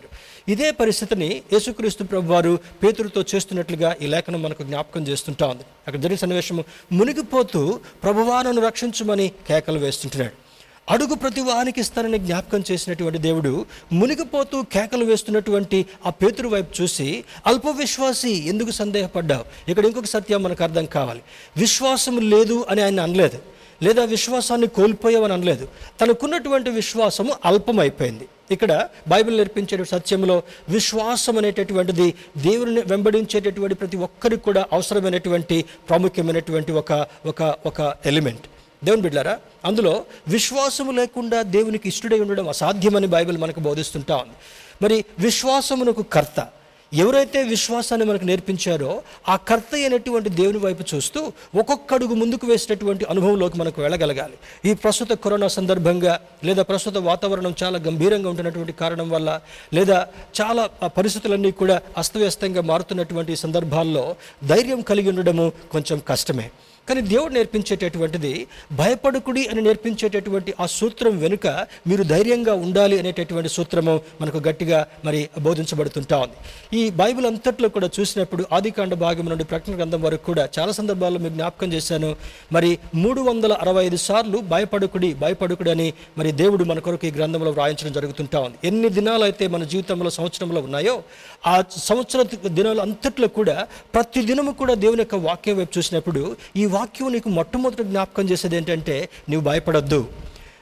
[0.50, 5.64] ఇదే పరిస్థితిని యేసుక్రీస్తు ప్రభు వారు పేతురుతో చేస్తున్నట్లుగా ఈ లేఖనం మనకు జ్ఞాపకం చేస్తుంటా ఉంది.
[5.88, 10.46] అక్కడ జరిగిన సన్నివేశము మునిగిపోతూ ప్రభువా రక్షించమని కేకలు వేస్తుంటున్నాడు.
[10.90, 17.68] అడుగు ప్రతి వానికి ఇస్తానని జ్ఞాపకం చేసినటువంటి దేవుడు మునిగిపోతూ కేకలు వేస్తున్నటువంటి ఆ పేతురు వైపు చూసి అల్ప
[17.68, 19.70] విశ్వాసి ఎందుకు సందేహపడ్డావు?
[19.70, 21.22] ఇక్కడ ఇంకొక సత్యం మనకు అర్థం కావాలి.
[21.58, 23.55] విశ్వాసం లేదు అని ఆయన అనలేదు.
[23.84, 25.68] లేదా విశ్వాసాన్ని కోల్పోయావని అనలేదు.
[26.02, 28.28] తనకున్నటువంటి విశ్వాసము అల్పమైపోయింది.
[28.52, 37.56] ఇక్కడ బైబిల్ నేర్పించే సత్యంలో విశ్వాసం అనేటటువంటిది దేవుని వెంబడించేటటువంటి ప్రతి ఒక్కరికి కూడా అవసరమైనటువంటి ప్రాముఖ్యమైనటువంటి ఒక ఒక
[37.66, 38.46] ఒక ఎలిమెంట్
[38.84, 44.34] దేవుని బిడ్డారా అందులో విశ్వాసము లేకుండా దేవునికి ఇష్టడై ఉండడం అసాధ్యమని బైబిల్ మనకు బోధిస్తుంటా ఉంది.
[44.82, 46.48] మరి విశ్వాసమునకు కర్త
[46.94, 53.58] ఎవరైతే విశ్వాసాన్ని మనకు నేర్పించారో ఆ కర్త అయినటువంటి దేవుని వైపు చూస్తూ ఒక్కొక్క అడుగు ముందుకు వేసినటువంటి అనుభవంలోకి
[53.58, 54.38] మనకు వెళ్ళగలగాలి.
[54.70, 59.40] ఈ ప్రస్తుత కరోనా సందర్భంగా లేదా ప్రస్తుత వాతావరణం చాలా గంభీరంగా ఉంటున్నటువంటి కారణం వల్ల
[59.74, 60.08] లేదా
[60.42, 66.52] చాలా పరిస్థితులన్నీ కూడా అస్తవ్యస్తంగా మారుతున్నటువంటి సందర్భాల్లో ధైర్యం కలిగి ఉండడము కొంచెం కష్టమే.
[66.90, 71.48] కానీ దేవుడు నేర్పించేటటువంటిది భయపడుకుడి అని నేర్పించేటటువంటి ఆ సూత్రం వెనుక
[71.88, 76.38] మీరు ధైర్యంగా ఉండాలి అనేటటువంటి సూత్రము మనకు గట్టిగా మరి బోధించబడుతుంటా ఉంది.
[76.78, 81.34] ఈ బైబిల్ అంతట్లో కూడా చూసినప్పుడు ఆదికాండ భాగం నుండి ప్రకటన గ్రంథం వరకు కూడా చాలా సందర్భాల్లో మీకు
[81.34, 82.16] జ్ఞాపకం చేశాను.
[82.52, 87.52] మరి మూడు వందల అరవై ఐదు సార్లు భయపడుకుడి భయపడుకుడి అని మరి దేవుడు మన కొరకు ఈ గ్రంథంలో
[87.52, 88.58] వ్రాయించడం జరుగుతుంటా ఉంది.
[88.64, 91.04] ఎన్ని దినాలు అయితే మన జీవితంలో సంవత్సరంలో ఉన్నాయో
[91.48, 96.22] ఆ సంవత్సర దినాలు అంతట్లో కూడా ప్రతి దినము కూడా దేవుని యొక్క వాక్యం వైపు చూసినప్పుడు
[96.56, 100.00] ఈ వాక్యం నీకు మొట్టమొదటి జ్ఞాపకం చేసేది ఏంటంటే నీవు భయపడద్దు.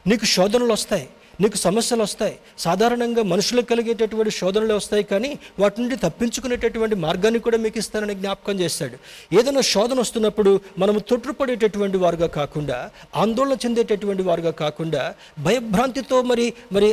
[0.08, 1.08] నీకు శోధనలు వస్తాయి.
[1.42, 2.36] నీకు సమస్యలు వస్తాయి.
[2.66, 8.98] సాధారణంగా మనుషులకు కలిగేటటువంటి శోధనలు వస్తాయి కానీ వాటి నుండి తప్పించుకునేటటువంటి మార్గాన్ని కూడా మీకు ఇస్తానని జ్ఞాపకం చేస్తాడు.
[9.40, 12.78] ఏదైనా శోధన వస్తున్నప్పుడు మనము తొట్టుపడేటటువంటి వారుగా కాకుండా
[13.16, 16.90] ఆందోళన చెందేటటువంటి వారుగా కాకుండా భయభ్రాంతితో మరి మరి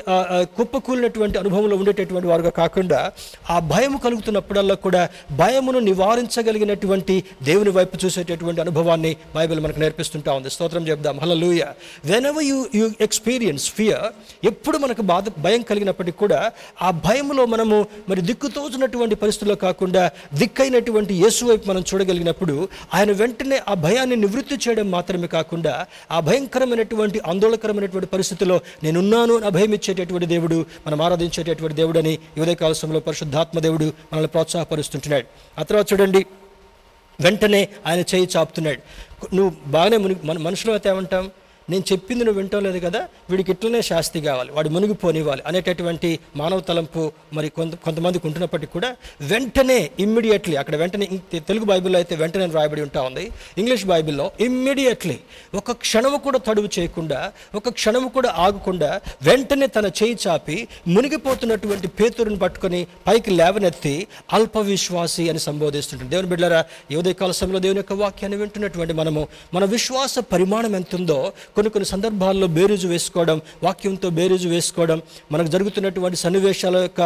[0.57, 3.13] కుప్పకూలినటువంటి అనుభవంలో ఉండేటటువంటి వారుగా కాకుండా
[3.51, 5.03] ఆ భయం కలుగుతున్నప్పుడల్లా కూడా
[5.37, 10.51] భయమును నివారించగలిగినటువంటి దేవుని వైపు చూసేటటువంటి అనుభవాన్ని బైబిల్ మనకు నేర్పిస్తుంటా ఉంది.
[10.51, 11.19] స్తోత్రం చెప్దాం.
[11.19, 11.65] Hallelujah
[12.27, 14.07] whenever you you experience fear
[14.45, 16.41] ఎప్పుడు మనకు బాధ భయం కలిగినప్పటికీ కూడా
[16.83, 17.77] ఆ భయంలో మనము
[18.09, 20.03] మరి దిక్కుతోచినటువంటి పరిస్థితుల్లో కాకుండా
[20.35, 22.57] దిక్కైనటువంటి యేసు వైపు మనం చూడగలిగినప్పుడు
[22.95, 25.75] ఆయన వెంటనే ఆ భయాన్ని నివృత్తి చేయడం మాత్రమే కాకుండా
[26.11, 33.01] ఆ భయంకరమైనటువంటి ఆందోళనకరమైనటువంటి పరిస్థితిలో నేనున్నాను అని అభయం ఇచ్చేటటువంటి దేవుడు మనం ఆరాధించేటటువంటి దేవుడని ఈ ఉదయకాల సమయంలో
[33.01, 35.27] పరిశుద్ధాత్మ దేవుడు మనల్ని ప్రోత్సాహపరుస్తుంటున్నాడు
[35.59, 36.23] ఆ తర్వాత చూడండి
[37.19, 38.81] వెంటనే ఆయన చేయి చాపుతున్నాడు.
[39.37, 41.25] నువ్వు బాగానే మునిగి మన మనుషులు అయితే ఏమంటాం?
[41.71, 47.03] నేను చెప్పింది నువ్వు వింటం లేదు కదా వీడికి ఇట్లనే శాస్తి కావాలి వాడు మునిగిపోనివ్వాలి అనేటటువంటి మానవ తలంపు
[47.33, 51.07] మరి కొంత కొంతమందికి ఉంటున్నప్పటికీ కూడా వెంటనే ఇమ్మీడియట్లీ అక్కడ వెంటనే
[51.39, 53.25] తెలుగు బైబిల్లో అయితే వెంటనే రాయబడి ఉంటా ఉంది.
[53.59, 55.19] ఇంగ్లీష్ బైబిల్లో ఇమ్మీడియట్లీ
[55.55, 62.39] ఒక క్షణము కూడా తడువు చేయకుండా ఒక క్షణము కూడా ఆగకుండా వెంటనే తన చేయి చాపి మునిగిపోతున్నటువంటి పేతురుని
[62.39, 63.95] పట్టుకొని పైకి లేవనెత్తి
[64.33, 66.11] అల్ప విశ్వాసి అని సంబోధిస్తుంటుంది.
[66.11, 67.03] దేవుని బిడ్డలారా ఈ
[67.33, 72.87] సమయంలో దేవుని యొక్క వాక్యాన్ని వింటున్నటువంటి మనము మన విశ్వాస పరిమాణం ఎంత ఉందో కొన్ని కొన్ని సందర్భాల్లో బేరీజు
[72.89, 74.99] వేసుకోవడం వాక్యంతో బేరీజు వేసుకోవడం
[75.33, 77.01] మనకు జరుగుతున్నటువంటి సన్నివేశాల యొక్క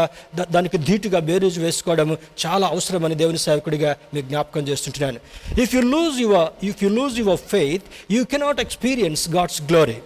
[0.57, 2.11] దానికి ధీటుగా బేరుజు వేసుకోవడం
[2.45, 5.19] చాలా అవసరమని దేవుని సేవకుడిగా మీకు జ్ఞాపకం చేస్తుంటున్నాను.
[5.63, 9.97] If you lose your if you lose your faith you cannot experience God's glory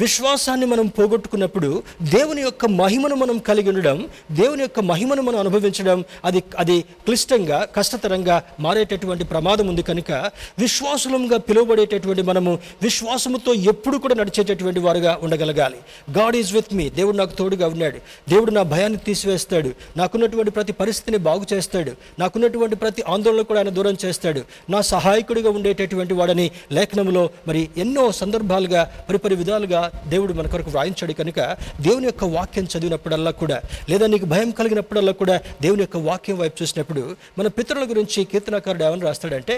[0.00, 6.42] విశ్వాసాన్ని మనం పోగొట్టుకున్నప్పుడు దేవుని యొక్క మహిమను మనం కలిగి ఉండడం దేవుని యొక్క మహిమను మనం అనుభవించడం అది
[6.58, 10.10] అది క్లిష్టంగా కష్టతరంగా మారేటటువంటి ప్రమాదం ఉంది కనుక
[10.58, 15.76] విశ్వాసులంగా పిలువబడేటటువంటి మనము విశ్వాసముతో ఎప్పుడు కూడా నడిచేటటువంటి వారుగా ఉండగలగాలి.
[16.18, 16.90] God is with me.
[16.90, 17.96] దేవుడు నాకు తోడుగా ఉన్నాడు.
[18.28, 19.70] దేవుడు నా భయాన్ని తీసివేస్తాడు.
[19.96, 21.92] నాకున్నటువంటి ప్రతి పరిస్థితిని బాగు చేస్తాడు.
[22.18, 24.40] నాకున్నటువంటి ప్రతి ఆందోళన కూడా ఆయన దూరం చేస్తాడు.
[24.70, 31.40] నా సహాయకుడిగా ఉండేటటువంటి వాడని లేఖనంలో మరి ఎన్నో సందర్భాలుగా పరిపరి విధాలుగా దేవుడు మన కొరకు వ్రాయించాడు కనుక
[31.80, 37.02] దేవుని యొక్క వాక్యం చదివినప్పుడల్లా కూడా లేదా నీకు భయం కలిగినప్పుడల్లా కూడా దేవుని యొక్క వాక్యం వైపు చూసినప్పుడు
[37.38, 39.56] మన పితరుల గురించి కీర్తనకారుడు ఏమని రాస్తాడంటే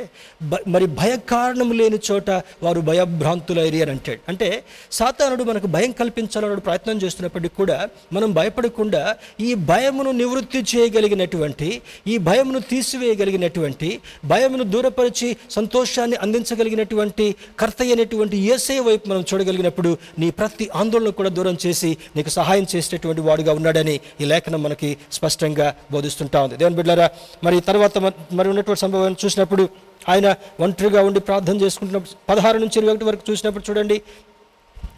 [0.67, 2.31] మరి భయ కారణం లేని చోట
[2.63, 4.21] వారు భయభ్రాంతులైరి అని అంటాడు.
[4.29, 4.49] అంటే
[4.93, 7.79] సాతానుడు మనకు భయం కల్పించాలన్నాడు ప్రయత్నం చేస్తున్నప్పటికీ కూడా
[8.13, 9.03] మనం భయపడకుండా
[9.41, 11.69] ఈ భయమును నివృత్తి చేయగలిగినటువంటి
[12.07, 13.89] ఈ భయమును తీసివేయగలిగినటువంటి
[14.25, 17.27] భయమును దూరపరిచి సంతోషాన్ని అందించగలిగినటువంటి
[17.61, 23.21] కర్త అయినటువంటి ఏసే వైపు మనం చూడగలిగినప్పుడు నీ ప్రతి ఆందోళన కూడా దూరం చేసి నీకు సహాయం చేసేటటువంటి
[23.21, 26.57] వాడుగా ఉన్నాడని ఈ లేఖనం మనకి స్పష్టంగా బోధిస్తుంటా ఉంది.
[26.57, 27.07] దేవుని బిడ్డారా
[27.45, 29.65] మరి తర్వాత మ- మరి ఉన్నటువంటి సంభవాన్ని చూసినప్పుడు
[30.09, 30.27] ఆయన
[30.61, 33.97] ఒంటరిగా ఉండి ప్రార్థన చేసుకుంటున్నప్పుడు పదహారు నుంచి ఇరవై ఒకటి వరకు చూసినప్పుడు చూడండి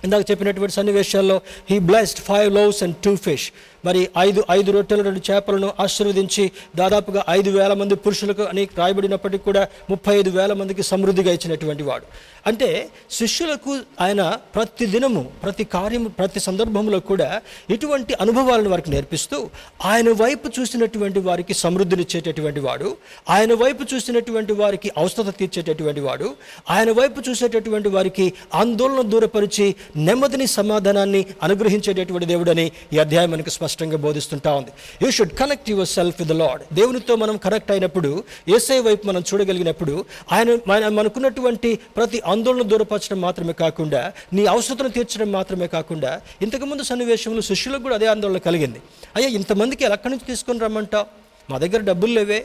[0.04, 1.36] ఇందాక చెప్పినటువంటి సన్నివేశాల్లో
[1.70, 3.46] he blessed five loaves and two fish
[3.84, 6.44] మరి ఐదు ఐదు రొట్టెలు రెండు చేపలను ఆశీర్వదించి
[6.76, 12.06] దాదాపుగా ఐదు వేల మంది పురుషులకు అని రాయబడినప్పటికీ కూడా ముప్పై ఐదు వేల మందికి సమృద్ధిగా ఇచ్చినటువంటి వాడు.
[12.46, 12.68] అంటే
[13.10, 14.22] శిష్యులకు ఆయన
[14.54, 17.28] ప్రతి దినము ప్రతి కార్యము ప్రతి సందర్భంలో కూడా
[17.70, 19.38] ఇటువంటి అనుభవాలను వారికి నేర్పిస్తూ
[19.84, 22.88] ఆయన వైపు చూసినటువంటి వారికి సమృద్ధినిచ్చేటటువంటి వాడు
[23.30, 26.28] ఆయన వైపు చూసినటువంటి వారికి అవసరత తీర్చేటటువంటి వాడు
[26.70, 29.66] ఆయన వైపు చూసేటటువంటి వారికి ఆందోళన దూరపరిచి
[30.00, 34.70] నెమ్మదిని సమాధానాన్ని అనుగ్రహించేటటువంటి దేవుడని ఈ అధ్యాయం మనకు స్పష్టంగా బోధిస్తుంటా ఉంది.
[35.02, 38.10] You should connect yourself with the Lord దేవునితో మనం కనెక్ట్ అయినప్పుడు
[38.56, 39.94] ఏసై వైపు మనం చూడగలిగినప్పుడు
[40.32, 44.02] ఆయన మనకున్నటువంటి ప్రతి ఆందోళన దూరపరచడం మాత్రమే కాకుండా
[44.36, 46.12] నీ అవసరతను తీర్చడం మాత్రమే కాకుండా
[46.46, 48.80] ఇంతకుముందు సన్నివేశంలో శిష్యులకు కూడా అదే ఆందోళన కలిగింది.
[49.16, 51.06] అయ్యా ఇంతమందికి ఎలా ఎక్కడి నుంచి తీసుకొని రమ్మంటావు?
[51.50, 52.40] మా దగ్గర డబ్బులు లేవే.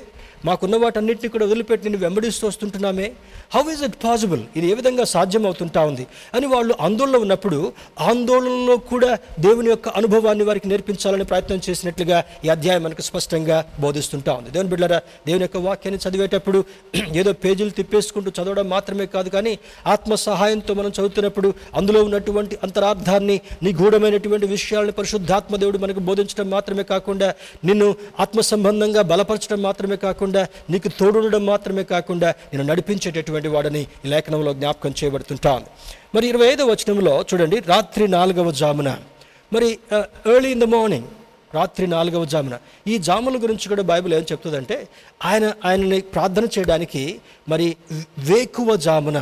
[0.45, 3.08] మాకున్న వాటన్నిటిని కూడా వదిలిపెట్టి నేను వెంబడిస్తూ వస్తుంటున్నామే.
[3.56, 6.06] హౌ ఈజ్ ఇట్ పాసిబుల్ ఇది ఏ విధంగా సాధ్యమవుతుంటా ఉంది?
[6.34, 7.60] అని వాళ్ళు ఆందోళన ఉన్నప్పుడు
[8.10, 14.50] ఆందోళనలో కూడా దేవుని యొక్క అనుభవాన్ని వారికి నేర్పించాలని ప్రయత్నం చేసినట్లుగా ఈ అధ్యాయం మనకు స్పష్టంగా బోధిస్తుంటా ఉంది.
[14.52, 16.60] దేవుని బిడ్డరా దేవుని యొక్క వాక్యాన్ని చదివేటప్పుడు
[17.19, 19.54] ఏదో పేజీలు తిప్పేసుకుంటూ చదవడం మాత్రమే కాదు కానీ
[19.86, 27.30] ఆత్మ సహాయంతో మనం చదువుతున్నప్పుడు అందులో ఉన్నటువంటి అంతరార్థాన్ని నిగూఢమైనటువంటి విషయాలను పరిశుద్ధాత్మ దేవుడు మనకు బోధించడం మాత్రమే కాకుండా
[27.65, 27.88] నిన్ను
[28.19, 34.52] ఆత్మ సంబంధంగా బలపరచడం మాత్రమే కాకుండా కాకుండా నీకు తోడుండడం మాత్రమే కాకుండా నేను నడిపించేటటువంటి వాడని ఈ లేఖనంలో
[34.60, 35.67] జ్ఞాపకం చేయబడుతుంటాను.
[36.15, 38.89] మరి ఇరవై ఐదవ వచనంలో చూడండి రాత్రి నాలుగవ జామున.
[39.54, 39.69] మరి
[40.34, 41.10] ఎర్లీ ఇన్ ద మార్నింగ్
[41.58, 42.56] రాత్రి నాలుగవ జామున.
[42.91, 44.78] ఈ జాముల గురించి కూడా బైబిల్ ఏం చెప్తుందంటే
[45.30, 47.04] ఆయన ఆయనని ప్రార్థన చేయడానికి
[47.52, 47.67] మరి
[48.30, 49.19] వేకువ జామున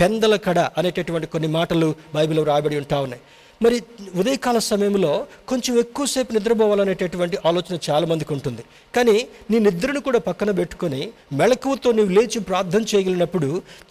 [0.00, 3.22] పెందల కడ అనేటటువంటి కొన్ని మాటలు బైబిల్లో రాయబడి ఉంటా ఉన్నాయి.
[3.60, 3.78] మరి
[4.14, 5.10] ఉదయకాల సమయంలో
[5.48, 8.62] కొంచెం ఎక్కువసేపు నిద్రపోవాలనేటటువంటి ఆలోచన చాలామందికి ఉంటుంది.
[8.94, 9.16] కానీ
[9.50, 11.00] నీ నిద్రను కూడా పక్కన పెట్టుకొని
[11.32, 13.48] మెళకువతో నీవు లేచి ప్రార్థన చేయగలిగినప్పుడు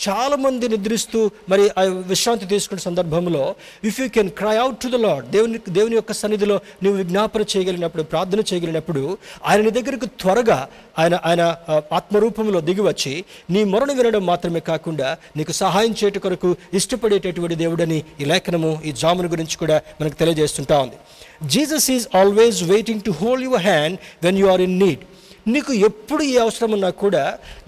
[0.08, 1.64] చాలామంది నిద్రిస్తూ మరి
[2.08, 3.44] విశ్రాంతి తీసుకునే సందర్భంలో
[3.84, 8.04] if you can cry out to the Lord దేవుని దేవుని యొక్క సన్నిధిలో నీవు విజ్ఞాపన చేయగలిగినప్పుడు
[8.04, 9.04] ప్రార్థన చేయగలిగినప్పుడు
[9.46, 10.60] ఆయన నీ దగ్గరకు త్వరగా
[11.00, 11.42] ఆయన ఆయన
[11.92, 13.14] ఆత్మరూపంలో దిగి వచ్చి
[13.50, 19.28] నీ మొరను వినడం మాత్రమే కాకుండా నీకు సహాయం చేయట కొరకు ఇష్టపడేటటువంటి దేవుడని ఈ లేఖనము ఈ జామును
[19.28, 20.98] గురించి కూడా మనకు తెలియజేస్తుంటా ఉంది.
[21.54, 25.04] Jesus is always waiting to hold your hand when you are in need
[25.54, 27.22] నీకు ఎప్పుడు ఏ అవసరం ఉన్నా కూడా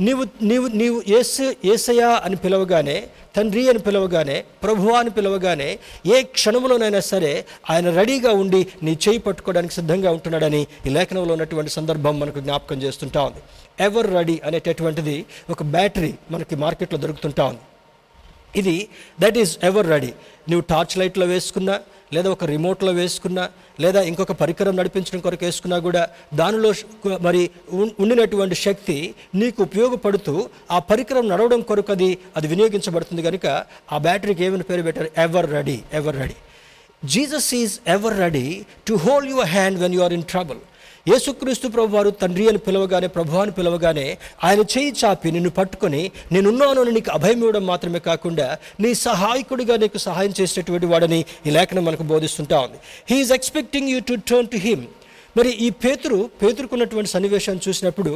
[0.08, 2.97] నీవు నీవు నీవు ఏసు ఏసయా అని పిలవగానే
[3.36, 5.69] తండ్రి అని పిలవగానే ప్రభువా అని పిలవగానే
[6.15, 7.32] ఏ క్షణంలోనైనా సరే
[7.71, 13.21] ఆయన రెడీగా ఉండి నీ చేయి పట్టుకోవడానికి సిద్ధంగా ఉంటున్నాడని ఈ లేఖనంలో ఉన్నటువంటి సందర్భం మనకు జ్ఞాపకం చేస్తుంటా
[13.30, 13.41] ఉంది.
[13.88, 15.17] ఎవర్ రెడీ అనేటటువంటిది
[15.56, 17.63] ఒక బ్యాటరీ మనకి మార్కెట్లో దొరుకుతుంటా ఉంది.
[18.56, 18.76] ఇది
[19.20, 20.12] దట్ ఈజ్ ఎవర్ రెడీ
[20.50, 21.76] నువ్వు టార్చ్ లైట్లో వేసుకున్నా
[22.14, 23.44] లేదా ఒక రిమోట్లో వేసుకున్నా
[23.80, 26.02] లేదా ఇంకొక పరికరం నడిపించడం కొరకు వేసుకున్నా కూడా
[26.34, 26.70] దానిలో
[27.22, 27.42] మరి
[28.00, 28.98] ఉండినటువంటి శక్తి
[29.36, 30.34] నీకు ఉపయోగపడుతూ
[30.72, 33.48] ఆ పరికరం నడవడం కొరకు అది అది వినియోగించబడుతుంది కనుక
[33.92, 35.10] ఆ బ్యాటరీకి ఏమైనా పేరు పెట్టారు?
[35.52, 35.78] Eveready
[36.16, 36.38] Eveready
[37.04, 38.46] Jesus is ever ready
[38.88, 40.62] to hold your hand when you are in trouble
[41.08, 44.06] యేసుక్రీస్తు ప్రభు వారు తండ్రి అని పిలవగానే ప్రభు అని పిలవగానే
[44.44, 48.48] ఆయన చేయి చాపి నిన్ను పట్టుకొని నేనున్నాను అని నీకు అభయం ఇవ్వడం మాత్రమే కాకుండా
[48.80, 52.78] నీ సహాయకుడిగా నీకు సహాయం చేసేటటువంటి వాడని ఈ లేఖనం మనకు బోధిస్తుంటా ఉంది.
[53.10, 54.84] He's expecting you to turn to him
[55.38, 58.14] మరి ఈ పేతురు పేతురుకున్నటువంటి సన్నివేశాన్ని చూసినప్పుడు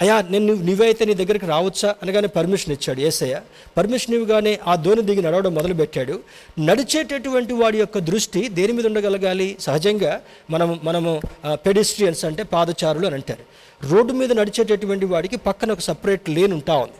[0.00, 0.64] అయ్యా నేను నువ్వు
[1.06, 3.40] నీ దగ్గరికి రావచ్చా అనగానే పర్మిషన్ ఇచ్చాడు ఏసయ్య.
[3.76, 6.20] పర్మిషన్ ఇవ్వగానే ఆ దోని దిగి నడవడం మొదలుపెట్టాడు.
[6.58, 9.56] నడిచేటటువంటి వాడి యొక్క దృష్టి దేని మీద ఉండగలగాలి?
[9.60, 11.20] సహజంగా మనము మనము
[11.52, 13.44] పెడిస్ట్రియన్స్ అంటే పాదచారులు అని అంటారు.
[13.92, 16.98] రోడ్డు మీద నడిచేటటువంటి వాడికి పక్కన ఒక సపరేట్ లేన్ ఉంటా ఉంది.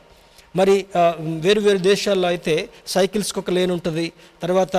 [0.58, 0.74] మరి
[1.44, 2.54] వేరు వేరు దేశాల్లో అయితే
[2.94, 4.06] సైకిల్స్కి ఒక లేన్ ఉంటుంది.
[4.42, 4.76] తర్వాత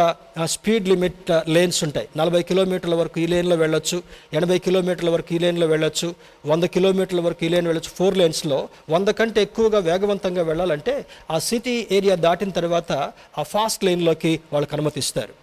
[0.56, 2.08] స్పీడ్ లిమిట్ లేన్స్ ఉంటాయి.
[2.22, 3.98] నలభై కిలోమీటర్ల వరకు ఈ లేన్లో వెళ్ళొచ్చు
[4.40, 6.10] ఎనభై కిలోమీటర్ల వరకు ఈ లేన్లో వెళ్ళొచ్చు
[6.52, 7.92] వంద కిలోమీటర్ల వరకు ఈ లేన్ వెళ్ళొచ్చు.
[8.00, 8.60] ఫోర్ లేన్స్లో
[8.96, 10.96] వంద కంటే ఎక్కువగా వేగవంతంగా వెళ్ళాలంటే
[11.32, 12.92] ఆ సిటీ ఏరియా దాటిన తర్వాత
[13.40, 15.34] ఆ ఫాస్ట్ లేన్లోకి వాళ్ళకి అనుమతిస్తారు.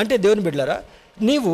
[0.00, 0.78] అంటే దేవుని బిడ్డారా
[1.16, 1.52] నీవు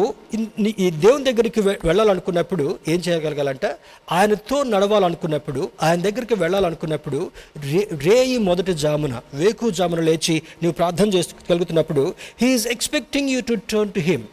[0.59, 3.69] నీ- ఈ దేవుని దగ్గరికి వె- వెళ్ళాలనుకున్నప్పుడు ఏం చేయగలగాలంటే?
[4.13, 7.31] ఆయనతో నడవాలనుకున్నప్పుడు ఆయన దగ్గరికి వెళ్ళాలనుకున్నప్పుడు
[7.65, 13.93] రే రేయి మొదటి జామున వేకు జామున లేచి నీవు ప్రార్థన చేసుకోగలుగుతున్నప్పుడు he's expecting you to turn
[13.93, 14.25] to him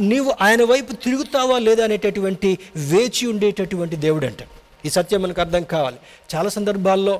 [0.00, 4.42] నీవు ఆయన వైపు తిరుగుతావా లేదా అనేటటువంటి వేచి ఉండేటటువంటి దేవుడు అంట
[4.84, 5.96] ఈ సత్యం మనకు అర్థం కావాలి.
[6.34, 7.14] చాలా సందర్భాల్లో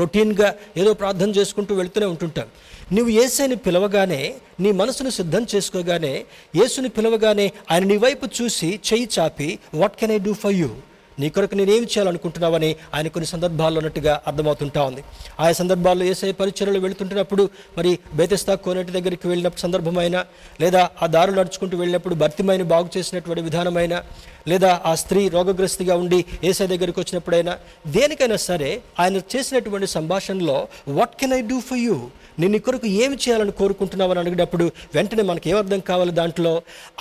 [0.00, 2.48] రొటీన్గా ఏదో ప్రార్థన చేసుకుంటూ వెళ్తూనే ఉంటుంటాం.
[2.96, 4.22] నువ్వు యేసుని పిలవగానే
[4.64, 6.14] నీ మనసును సిద్ధం చేసుకోగానే
[6.56, 10.70] యేసుని పిలవగానే ఆయన నీ వైపు చూసి చెయ్యి చాపి what can I do for you
[11.18, 15.02] నీ కొరకు నేనేమి చేయాలనుకుంటున్నావని ఆయన కొన్ని సందర్భాల్లో ఉన్నట్టుగా అర్థమవుతుంటా ఉంది.
[15.40, 17.44] ఆయా సందర్భాల్లో ఏసై పరిచయలు వెళుతుంటున్నప్పుడు
[17.78, 20.16] మరి బేతస్తా కోనేటి దగ్గరికి వెళ్ళినప్పుడు సందర్భమైన
[20.60, 23.94] లేదా ఆ దారులు నడుచుకుంటూ వెళ్ళినప్పుడు భర్తిమైన బాగు చేసినటువంటి విధానమైన
[24.46, 27.54] లేదా ఆ స్త్రీ రోగగ్రస్తిగా ఉండి ఏసై దగ్గరికి వచ్చినప్పుడైనా
[27.90, 30.58] దేనికైనా సరే ఆయన చేసినటువంటి సంభాషణలో
[30.90, 31.96] what can I do for you
[32.38, 36.50] నేను నీ కొరకు ఏమి చేయాలని కోరుకుంటున్నావు అని అడిగినప్పుడు వెంటనే మనకి ఏమర్థం కావాలి దాంట్లో?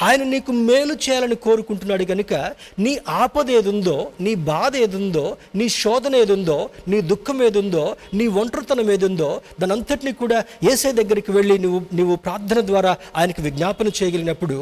[0.01, 2.34] ఆయన నీకు మేలు చేయాలని కోరుకుంటున్నాడు కనుక
[2.79, 9.29] నీ ఆపద ఏదుందో నీ బాధ ఏదుందో నీ శోధన ఏదుందో నీ దుఃఖం ఏదుందో నీ ఒంటరితనం ఏదుందో
[9.60, 10.38] దాని అంతటినీ కూడా
[10.71, 14.60] ఏసై దగ్గరికి వెళ్ళి నువ్వు నువ్వు ప్రార్థన ద్వారా ఆయనకు విజ్ఞాపన చేయగలిగినప్పుడు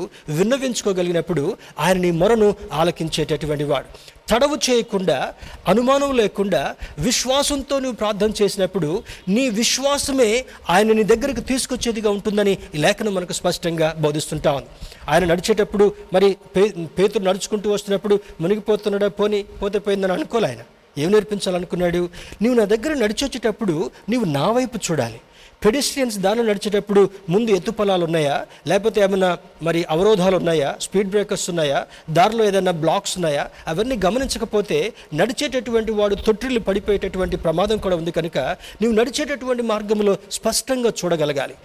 [0.54, 1.44] విన్నవించుకోగలిగినప్పుడు
[1.80, 3.86] ఆయన నీ మొరను ఆలకించేటటువంటి వాడు.
[4.30, 5.34] తడవు చేయకుండా
[5.68, 13.14] అనుమానం లేకుండా విశ్వాసంతో నువ్వు ప్రార్థన చేసినప్పుడు నీ విశ్వాసమే ఆయన నీ దగ్గరకు తీసుకొచ్చేదిగా ఉంటుందని ఈ లేఖనం
[13.14, 14.68] మనకు స్పష్టంగా బోధిస్తుంటా ఉంది.
[15.10, 19.08] ఆయన నడిచేటప్పుడు మరి పే పేతురు నడుచుకుంటూ వస్తున్నప్పుడు మునిగిపోతున్నాడా?
[19.08, 20.64] పోని పోతే పోయిందని అనుకోలే ఆయన.
[20.98, 22.10] ఏం నేర్పించాలనుకున్నాడు?
[22.42, 25.22] నీవు నా దగ్గర నడిచొచ్చేటప్పుడు నీవు నా వైపు చూడాలి.
[25.66, 28.46] పెడిస్ట్రియన్స్ దానిలో నడిచేటప్పుడు ముందు ఎత్తు పొలాలు ఉన్నాయా?
[28.68, 30.76] లేకపోతే ఏమైనా మరి అవరోధాలు ఉన్నాయా?
[30.82, 31.86] స్పీడ్ బ్రేకర్స్ ఉన్నాయా?
[32.10, 33.50] దారిలో ఏదైనా బ్లాక్స్ ఉన్నాయా?
[33.68, 38.38] అవన్నీ గమనించకపోతే నడిచేటటువంటి వాడు తొట్టిల్లు పడిపోయేటటువంటి ప్రమాదం కూడా ఉంది కనుక
[38.82, 41.56] నువ్వు నడిచేటటువంటి మార్గంలో స్పష్టంగా చూడగలగాలి.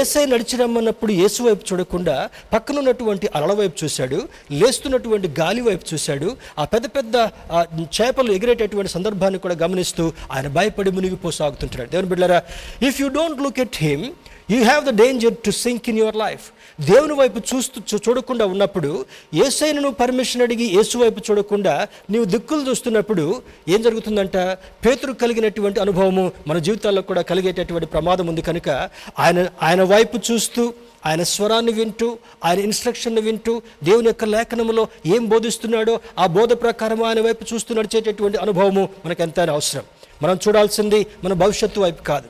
[0.00, 2.14] ఏసై నడిచి రమ్మన్నప్పుడు యేసు వైపు చూడకుండా
[2.52, 4.18] పక్కనున్నటువంటి అలల వైపు చూశాడు
[4.50, 6.28] లేస్తున్నటువంటి గాలి వైపు చూశాడు.
[6.58, 7.16] ఆ పెద్ద పెద్ద
[7.96, 12.38] చేపలు ఎగిరేటటువంటి సందర్భాన్ని కూడా గమనిస్తూ ఆయన భయపడి మునిగిపోసాగుతుంటాడు దేవుని బిడ్డారా
[12.88, 14.06] if you don't look at him
[14.48, 16.44] you have the danger to sink in your life
[16.80, 18.90] దేవుని వైపు చూస్తూ చూ- చూడకుండా ఉన్నప్పుడు
[19.34, 21.74] ఏసైన నువ్వు పర్మిషన్ అడిగి యేసు వైపు చూడకుండా
[22.10, 23.24] నీవు దిక్కులు చూస్తున్నప్పుడు
[23.68, 24.36] ఏం జరుగుతుందంట?
[24.86, 28.68] పేతురు కలిగినటువంటి అనుభవము మన జీవితాల్లో కూడా కలిగేటటువంటి ప్రమాదం ఉంది కనుక
[29.18, 30.64] ఆయన ఆయన వైపు చూస్తూ
[31.06, 37.20] ఆయన స్వరాన్ని వింటూ ఆయన ఇన్స్ట్రక్షన్ని వింటూ దేవుని యొక్క లేఖనములో ఏం బోధిస్తున్నాడో ఆ బోధ ప్రకారం ఆయన
[37.20, 39.84] వైపు చూస్తూ నడిచేటటువంటి అనుభవము మనకు ఎంతైనా అవసరం.
[40.22, 42.28] మనం చూడాల్సింది మన భవిష్యత్తు వైపు కాదు.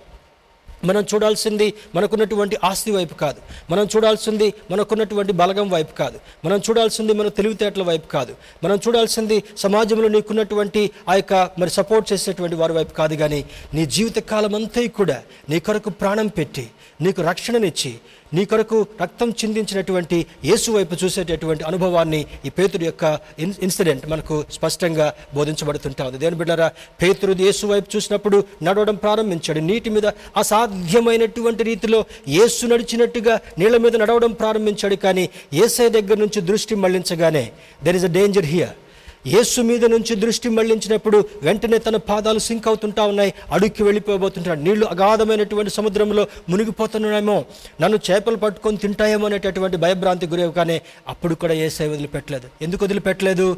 [0.84, 3.40] మనం చూడాల్సింది మనకున్నటువంటి ఆస్తి వైపు కాదు.
[3.70, 6.18] మనం చూడాల్సింది మనకున్నటువంటి బలగం వైపు కాదు.
[6.44, 8.34] మనం చూడాల్సింది మన తెలివితేటల వైపు కాదు.
[8.64, 14.18] మనం చూడాల్సింది సమాజంలో నీకున్నటువంటి ఆ యొక్క మరి సపోర్ట్ చేసేటువంటి వారి వైపు కాదు కానీ నీ జీవిత
[14.18, 17.98] కాలం అంతా కూడా నీ కొరకు ప్రాణం పెట్టి నీకు రక్షణనిచ్చి
[18.36, 20.18] నీ కొరకు రక్తం చిందించినటువంటి
[20.50, 23.04] యేసు వైపు చూసేటటువంటి అనుభవాన్ని ఈ పేతుడు యొక్క
[23.44, 26.68] ఇన్ ఇన్సిడెంట్ మనకు స్పష్టంగా బోధించబడుతుంటా ఉంది దేని బిడ్డారా
[27.02, 29.60] పేతుడు యేసు వైపు చూసినప్పుడు నడవడం ప్రారంభించాడు.
[29.70, 30.06] నీటి మీద
[30.42, 32.00] అసాధ్యమైనటువంటి రీతిలో
[32.38, 34.96] యేసు నడిచినట్టుగా నీళ్ళ మీద నడవడం ప్రారంభించాడు.
[35.04, 35.24] కానీ
[35.64, 37.44] ఏసై దగ్గర నుంచి దృష్టి మళ్ళించగానే
[37.84, 38.74] there is a danger here
[39.26, 43.34] యేసు మీద నుంచి దృష్టి మళ్ళించినప్పుడు వెంటనే తన పాదాలు సింక్ అవుతుంటా ఉన్నాయి.
[43.50, 44.60] అడుక్కి వెళ్ళిపోబోతుంటాడు.
[44.60, 47.44] నీళ్ళు అగాధమైనటువంటి సముద్రంలో మునిగిపోతున్నాయేమో.
[47.80, 52.48] నన్ను చేపలు పట్టుకొని తింటాయేమో అనేటటువంటి భయభ్రాంతి గురేవు కానీ అప్పుడు కూడా ఏసై వదిలిపెట్టలేదు.
[52.62, 53.56] ఎందుకు వదిలిపెట్టలేదు?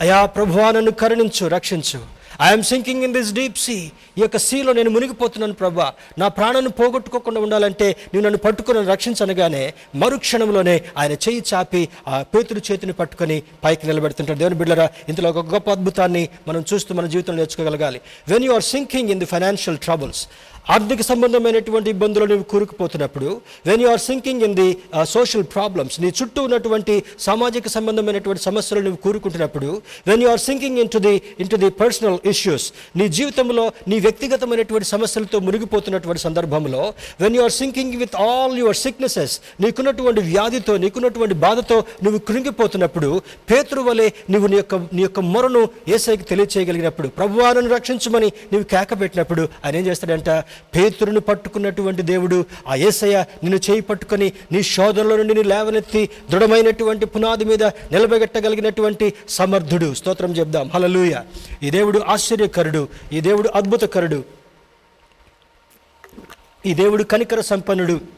[0.00, 2.15] అయా ప్రభువా నన్ను కరుణించు రక్షించు.
[2.42, 3.76] I'm sinking in this deep sea
[4.18, 5.92] ఈ యొక్క సీలో నేను మునిగిపోతున్నాను ప్రభా.
[6.18, 12.92] నా ప్రాణాన్ని పోగొట్టుకోకుండా ఉండాలంటే నువ్వు నన్ను పట్టుకుని రక్షించనగానే మరుక్షణంలోనే ఆయన చేయి చాపి ఆ పేతుడు చేతిని
[12.92, 14.38] పట్టుకొని పైకి నిలబెడుతుంటాడు.
[14.38, 18.00] దేవుని బిడ్డరా ఇంతలో ఒక గొప్ప అద్భుతాన్ని మనం చూస్తూ మన జీవితంలో నేర్చుకోగలగాలి.
[18.28, 20.28] When you are sinking in the financial troubles
[20.66, 23.28] ఆర్థిక సంబంధమైనటువంటి ఇబ్బందులు నువ్వు కూరుకుపోతున్నప్పుడు
[23.66, 24.66] when you are sinking in the
[25.12, 26.94] social problems నీ చుట్టూ ఉన్నటువంటి
[27.26, 29.68] సామాజిక సంబంధమైనటువంటి సమస్యలు నువ్వు కూరుకుంటున్నప్పుడు
[30.08, 31.12] when you are sinking into the
[31.52, 36.82] into the personal issues నీ జీవితంలో నీ వ్యక్తిగతమైనటువంటి సమస్యలతో మునిగిపోతున్నటువంటి సందర్భంలో
[37.20, 43.12] when you are sinking with all your sicknesses నీకున్నటువంటి వ్యాధితో నీకున్నటువంటి బాధతో నువ్వు కృంగిపోతున్నప్పుడు
[43.50, 49.42] పేతురు వలె నువ్వు నీ యొక్క నీ యొక్క మొరను ఏసైకి తెలియచేయగలిగినప్పుడు ప్రభువాలను రక్షించమని నువ్వు కేక పెట్టినప్పుడు
[49.64, 50.30] ఆయన ఏం చేస్తాడంట?
[50.74, 57.44] పేతురును పట్టుకున్నటువంటి దేవుడు ఆ ఏసయ్య నిన్ను చేయి పట్టుకొని నీ శోధనలో నుండి నీ లేవనెత్తి దృఢమైనటువంటి పునాది
[57.44, 59.94] మీద నిలబెట్టగలిగినటువంటి సమర్థుడు.
[59.94, 60.70] స్తోత్రం చెప్దాం.
[60.74, 61.16] హలలుయ
[61.62, 64.24] ఈ దేవుడు ఆశ్చర్యకరుడు ఈ దేవుడు అద్భుతకరుడు
[66.66, 68.15] ఈ దేవుడు కనికర సంపన్నుడు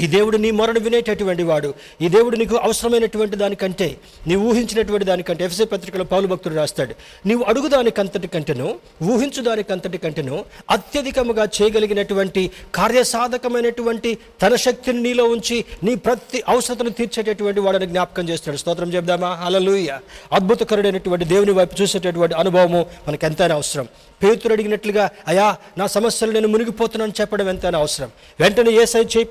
[0.00, 1.74] ఈ దేవుడు నీ మొరను వినేటటువంటి వాడు.
[2.00, 6.94] ఈ దేవుడు నీకు అవసరమైనటువంటి దానికంటే నీవు ఊహించినటువంటి దానికంటే ఎఫ్సీ పత్రికలో పౌలు భక్తుడు రాస్తాడు.
[7.28, 15.94] నీవు అడుగు దానికంతటి కంటేను ఊహించు దానికంతటి కంటేను అత్యధికముగా చేయగలిగినటువంటి కార్యసాధకమైనటువంటి తన శక్తిని నీలో ఉంచి నీ
[15.94, 19.98] ప్రతి అవసరతను తీర్చేటటువంటి వాడని జ్ఞాపకం చేస్తాడు స్తోత్రం చెప్దామా అలలుయ
[20.32, 23.88] అద్భుతకరుడైనటువంటి దేవుని వైపు చూసేటటువంటి అనుభవము మనకు ఎంతైనా అవసరం.
[24.22, 28.10] పేతురు అడిగినట్లుగా అయా నా సమస్యలు నేను మునిగిపోతున్నాను చెప్పడం ఎంతైనా అవసరం.
[28.40, 29.24] వెంటనే ఏ సైజ్ చేయి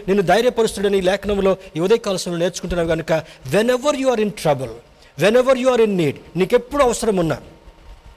[0.00, 3.12] నిన్ను నేను ధైర్యపరుస్తుడని ఈ లేఖనంలో ఈ ఉదయకాల సమయంలో నేర్చుకుంటున్నావు కనుక
[3.70, 4.74] whenever you are in trouble
[5.36, 7.38] whenever you are in need నీకు ఎప్పుడు అవసరం ఉన్నా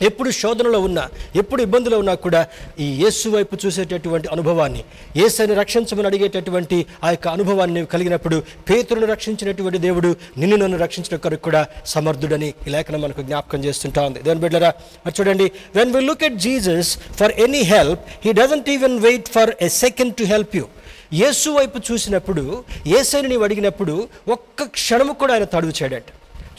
[0.07, 1.01] ఎప్పుడు శోధనలో ఉన్నా
[1.35, 2.39] ఎప్పుడు ఇబ్బందులో ఉన్నా కూడా
[2.79, 4.81] ఈ యేసు వైపు చూసేటటువంటి అనుభవాన్ని
[5.23, 8.37] ఏసైని రక్షించమని అడిగేటటువంటి ఆ యొక్క అనుభవాన్ని కలిగినప్పుడు
[8.69, 14.19] పేతులను రక్షించినటువంటి దేవుడు నిన్ను నన్ను రక్షించిన కొరకు కూడా సమర్థుడని ఈ లేఖనం మనకు జ్ఞాపకం చేస్తుంటా ఉంది.
[14.19, 14.71] దాని బిడ్డరా
[15.05, 19.51] మరి చూడండి when we look at Jesus for any help he doesn't even wait for
[19.61, 20.65] a second to help you
[21.11, 22.43] యేసు వైపు చూసినప్పుడు
[22.97, 23.93] ఏసైని నీవు అడిగినప్పుడు
[24.29, 26.07] ఒక్క క్షణము కూడా ఆయన తడువు చేయడట.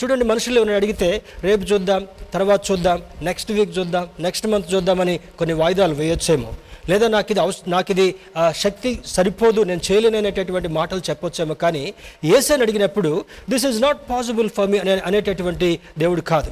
[0.00, 1.08] చూడండి మనుషులు ఎవరైనా అడిగితే
[1.42, 6.50] రేపు చూద్దాం తర్వాత చూద్దాం నెక్స్ట్ వీక్ చూద్దాం నెక్స్ట్ మంత్ చూద్దామని కొన్ని వాయిదాలు వేయొచ్చేమో.
[6.88, 11.54] లేదా నాకు ఇది అవస నాకు ఇది ఆ, శక్తి సరిపోదు నేను చేయలేననేటటువంటి మాటలు చెప్పొచ్చేమో.
[11.54, 11.84] కానీ
[12.30, 13.12] ఏసైని అడిగినప్పుడు
[13.48, 16.50] this is not possible for me అనే అనేటటువంటి దేవుడు కాదు.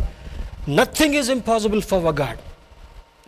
[0.70, 2.40] Nothing is impossible for a God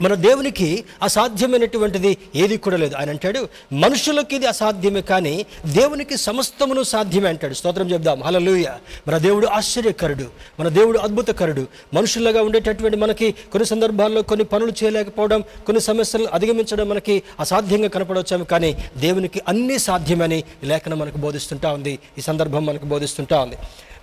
[0.03, 0.69] మన దేవునికి
[1.03, 2.11] అసాధ్యమైనటువంటిది
[2.43, 2.95] ఏది కూడా లేదు.
[2.97, 3.41] ఆయన అంటాడు
[3.73, 5.35] మనుషులకి ఇది అసాధ్యమే కానీ
[5.67, 7.55] దేవునికి సమస్తమును సాధ్యమే అంటాడు.
[7.55, 8.69] స్తోత్రం చెప్దాం హలలుయ
[9.09, 10.27] మన దేవుడు ఆశ్చర్యకరుడు
[10.61, 11.65] మన దేవుడు అద్భుతకరుడు.
[11.95, 18.71] మనుషులుగా ఉండేటటువంటి మనకి కొన్ని సందర్భాల్లో కొన్ని పనులు చేయలేకపోవడం కొన్ని సమస్యలను అధిగమించడం మనకి అసాధ్యంగా కనపడవచ్చాము కానీ
[18.97, 21.99] దేవునికి అన్నీ సాధ్యమని లేఖనం మనకు బోధిస్తుంటా ఉంది.
[22.19, 23.57] ఈ సందర్భం మనకు బోధిస్తుంటా ఉంది.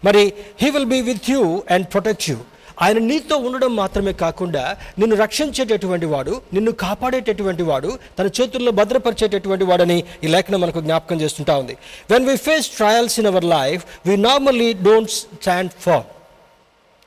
[0.06, 2.38] మరి he will be with you and protect you
[2.82, 10.04] ఆయన నీతో ఉండడం మాత్రమే కాకుండా నిన్ను రక్షించేటటువంటి వాడు నిన్ను కాపాడేటటువంటి వాడు తన చేతుల్లో భద్రపరిచేటటువంటి వాడని
[10.24, 11.78] ఈ లేఖనం మనకు జ్ఞాపకం చేస్తుంటా ఉంది.
[12.12, 16.04] When we face trials in our life we normally don't stand far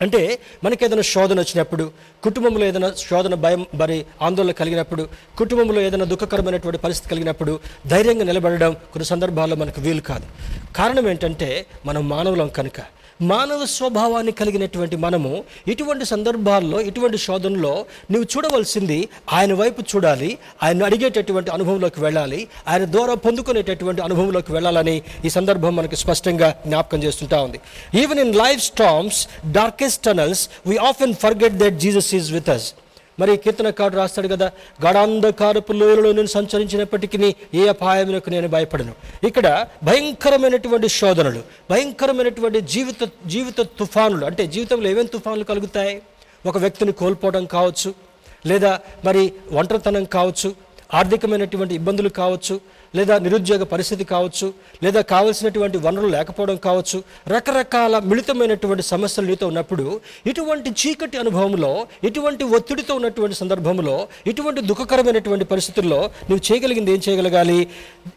[0.03, 5.09] అంటే మనకి ఏదైనా శోధన వచ్చినప్పుడు కుటుంబంలో ఏదైనా శోధన భయం మరి ఆందోళన కలిగినప్పుడు
[5.39, 10.27] కుటుంబంలో ఏదైనా దుఃఖకరమైనటువంటి పరిస్థితి కలిగినప్పుడు ధైర్యంగా నిలబడడం కొన్ని సందర్భాల్లో మనకు వీలు కాదు.
[10.77, 12.81] కారణం ఏంటంటే మనం మానవులం కనుక
[13.23, 21.51] మానవ స్వభావాన్ని కలిగినటువంటి మనము ఇటువంటి సందర్భాల్లో ఇటువంటి శోధనలో నువ్వు చూడవలసింది ఆయన వైపు చూడాలి ఆయన అడిగేటటువంటి
[21.51, 27.61] అనుభవంలోకి వెళ్ళాలి ఆయన ద్వారా పొందుకునేటటువంటి అనుభవంలోకి వెళ్ళాలని ఈ సందర్భం మనకు స్పష్టంగా జ్ఞాపకం చేస్తుంటా ఉంది.
[28.03, 32.75] Even in life storms darkest tunnels we often forget that Jesus is with us
[33.23, 34.49] మరి కీర్తనకాడు రాస్తాడు కదా
[34.85, 37.31] గడాంధకారపు లోయలలో నేను సంచరించినప్పటికీ
[37.61, 38.95] ఏ అపాయమునకు నేను భయపడను.
[39.29, 39.47] ఇక్కడ
[39.89, 45.95] భయంకరమైనటువంటి శోధనలు భయంకరమైనటువంటి జీవిత జీవిత తుఫానులు అంటే జీవితంలో ఏమేమి తుఫానులు కలుగుతాయి?
[46.51, 47.91] ఒక వ్యక్తిని కోల్పోవడం కావచ్చు
[48.51, 48.71] లేదా
[49.07, 49.23] మరి
[49.61, 50.49] ఒంటరితనం కావచ్చు
[51.01, 52.55] ఆర్థికమైనటువంటి ఇబ్బందులు కావచ్చు
[52.95, 54.47] లేదా నిరుద్యోగ పరిస్థితి కావచ్చు
[54.83, 59.85] లేదా కావలసినటువంటి వనరులు లేకపోవడం కావచ్చు రకరకాల మిళితమైనటువంటి సమస్యలు నీతో ఉన్నప్పుడు
[60.27, 61.73] ఇటువంటి చీకటి అనుభవంలో
[62.05, 66.01] ఇటువంటి ఒత్తిడితో ఉన్నటువంటి సందర్భంలో ఇటువంటి దుఃఖకరమైనటువంటి పరిస్థితుల్లో
[66.31, 67.59] నువ్వు చేయగలిగింది ఏం చేయగలగాలి?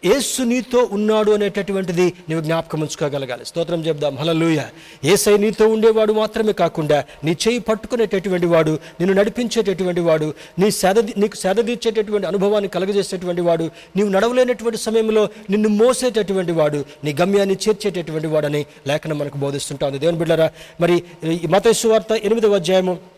[0.06, 3.46] ఏసు నీతో ఉన్నాడు అనేటటువంటిది నువ్వు జ్ఞాపకం ఉంచుకోగలగాలి.
[3.46, 4.60] స్తోత్రం చెప్దాం హలలుయ
[5.04, 10.28] ఏసై నీతో ఉండేవాడు మాత్రమే కాకుండా నీ చేయి పట్టుకునేటటువంటి వాడు నిన్ను నడిపించేటటువంటి వాడు
[10.60, 17.58] నీ సేద నీకు సేదతీర్చేటటువంటి అనుభవాన్ని కలగజేసేటువంటి వాడు నీవు నడవలేనటువంటి సమయంలో నిన్ను మోసేటటువంటి వాడు నీ గమ్యాన్ని
[17.68, 20.00] చేర్చేటటువంటి వాడని లేఖనం మనకు బోధిస్తుంటుంది.
[20.00, 20.52] దేవుని బిడ్డరా
[20.82, 21.04] మరి
[21.44, 23.16] ఈ మతేసు వార్త ఎనిమిదవ అధ్యాయము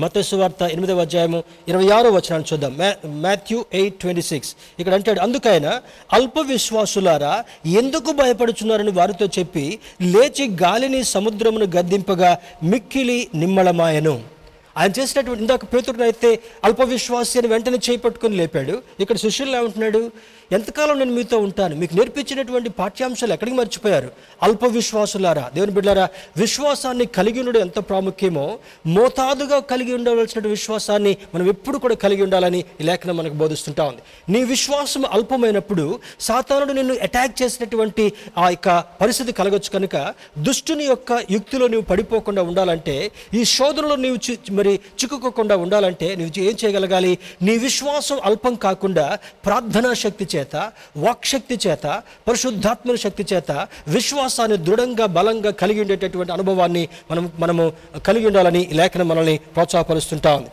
[0.00, 2.72] మతేసు వార్త ఎనిమిదవ అధ్యాయము ఇరవై ఆరో వచనాన్ని చూద్దాం.
[2.76, 4.56] మ్యా మాథ్యూ ఎయిట్ ట్వంటీ సిక్స్.
[4.78, 14.38] ఇక్కడ అంటాడు అందుకైనా అల్ప విశ్వాసులారా ఎందుకు భయపడుచున్నారని వారితో చెప్పి లేచి గాలిని సముద్రమును గద్దింపగా మిక్కిలి నిమ్మలమాయను.
[14.76, 18.82] ఆయన చేసినటువంటి ఇందాక పేతుడిని అయితే అల్ప విశ్వాసి అని వెంటనే చేపట్టుకుని లేపాడు.
[19.00, 20.10] ఇక్కడ శిష్యులు ఏమంటున్నాడు
[20.52, 21.76] ఎంతకాలం నేను మీతో ఉంటాను?
[21.76, 24.10] మీకు నేర్పించినటువంటి పాఠ్యాంశాలు ఎక్కడికి మర్చిపోయారు?
[24.42, 31.78] అల్ప విశ్వాసులారా దేవుని బిడ్డారా విశ్వాసాన్ని కలిగి ఉండడం ఎంత ప్రాముఖ్యమో మోతాదుగా కలిగి ఉండవలసిన విశ్వాసాన్ని మనం ఎప్పుడు
[31.78, 34.32] కూడా కలిగి ఉండాలని ఈ లేఖనం మనకు బోధిస్తుంటా ఉంది.
[34.32, 41.66] నీ విశ్వాసం అల్పమైనప్పుడు సాతానుడు నిన్ను అటాక్ చేసినటువంటి ఆ యొక్క పరిస్థితి కలగొచ్చు కనుక దుష్టుని యొక్క యుక్తిలో
[41.66, 47.18] నువ్వు పడిపోకుండా ఉండాలంటే ఈ శోధనలో నీవు చి- మరి చిక్కుకోకుండా ఉండాలంటే నువ్వు ఏం చేయగలగాలి?
[47.42, 53.52] నీ విశ్వాసం అల్పం కాకుండా ప్రార్థనా శక్తి చేత వాక్శక్తి చేత పరిశుద్ధాత్మ శక్తి చేత
[53.88, 57.72] విశ్వాసాన్ని దృఢంగా బలంగా కలిగి ఉండేటటువంటి అనుభవాన్ని మనం మనము
[58.06, 60.36] కలిగి ఉండాలని ఈ లేఖనం మనల్ని ప్రోత్సాహపరుస్తుంటా.
[60.36, 60.48] ఉంది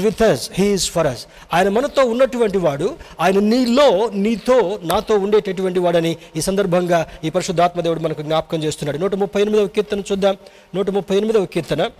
[0.00, 6.16] with us he's for us ఆయన మనతో ఉన్నటువంటి వాడు ఆయన నీలో నీతో నాతో ఉండేటటువంటి వాడని
[6.36, 8.98] ఈ సందర్భంగా ఈ పరిశుద్ధాత్మ దేవుడు మనకు జ్ఞాపకం చేస్తున్నాడు.
[8.98, 10.36] నూట ముప్పై ఎనిమిదవ కీర్తన చూద్దాం.
[10.74, 11.90] నూట ముప్పై ఎనిమిదవ కీర్తన.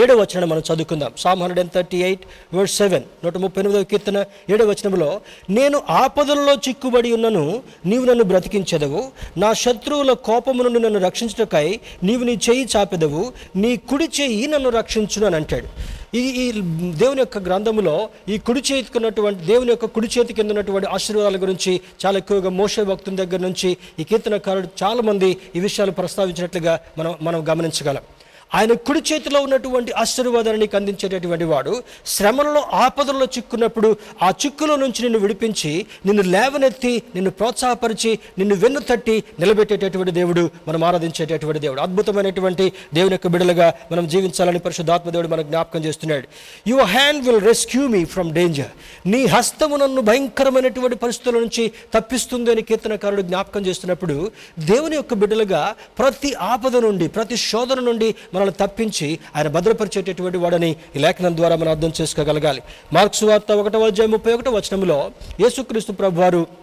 [0.00, 1.12] ఏడవ వచనం మనం చదువుకుందాం.
[1.18, 2.24] Psalm hundred and thirty eight
[2.54, 4.18] word seven నూట ముప్పై ఎనిమిదవ కీర్తన
[4.50, 7.44] ఏడవ వచనంలో నేను ఆపదలలో చిక్కుబడి ఉన్నను
[7.86, 9.00] నీవు నన్ను బ్రతికించెదవు.
[9.38, 11.66] నా శత్రువుల కోపము నుండి నన్ను రక్షించుటకై
[12.02, 13.32] నీవు నీ చేయి చాపెదవు.
[13.56, 15.68] నీ కుడి చేయి నన్ను రక్షించును అని అంటాడు
[16.14, 16.46] ఈ ఈ
[17.02, 22.16] దేవుని యొక్క గ్రంథములో ఈ కుడి చేతికున్నటువంటి దేవుని యొక్క కుడి చేతి కింద ఉన్నటువంటి ఆశీర్వాదాల గురించి చాలా
[22.18, 28.04] ఎక్కువగా మోస భక్తుల దగ్గర నుంచి ఈ కీర్తనకారుడు చాలామంది ఈ విషయాలు ప్రస్తావించినట్లుగా మనం మనం గమనించగలం.
[28.54, 31.72] ఆయన కుడి చేతిలో ఉన్నటువంటి ఆశీర్వాదాన్ని నీకు అందించేటటువంటి వాడు
[32.06, 33.88] శ్రమలలో ఆపదల్లో చిక్కున్నప్పుడు
[34.22, 35.72] ఆ చిక్కులో నుంచి నిన్ను విడిపించి
[36.06, 41.80] నిన్ను లేవనెత్తి నిన్ను ప్రోత్సాహపరిచి నిన్ను వెన్ను తట్టి నిలబెట్టేటటువంటి దేవుడు మనం ఆరాధించేటటువంటి దేవుడు.
[41.80, 46.26] అద్భుతమైనటువంటి దేవుని యొక్క బిడలుగా మనం జీవించాలని పరిశుద్ధాత్మ దేవుడు మనకు జ్ఞాపకం చేస్తున్నాడు.
[46.68, 48.72] Your hand will rescue me from danger
[49.06, 54.16] నీ హస్తము నన్ను భయంకరమైనటువంటి పరిస్థితుల నుంచి తప్పిస్తుంది అని కీర్తనకారుడు జ్ఞాపకం చేస్తున్నప్పుడు
[54.64, 55.62] దేవుని యొక్క బిడ్డలుగా
[55.98, 58.08] ప్రతి ఆపద నుండి ప్రతి శోధన నుండి
[58.42, 62.62] మనల్ని తప్పించి ఆయన భద్రపరిచేటటువంటి వాడని ఈ లేఖనం ద్వారా మనం అర్థం చేసుకోగలగాలి.
[62.92, 66.62] మార్క్స్ వార్త ఒకటో అధ్యాయ ముప్పై ఒకటో వచనంలో యేసుక్రీస్తు ప్రభువారు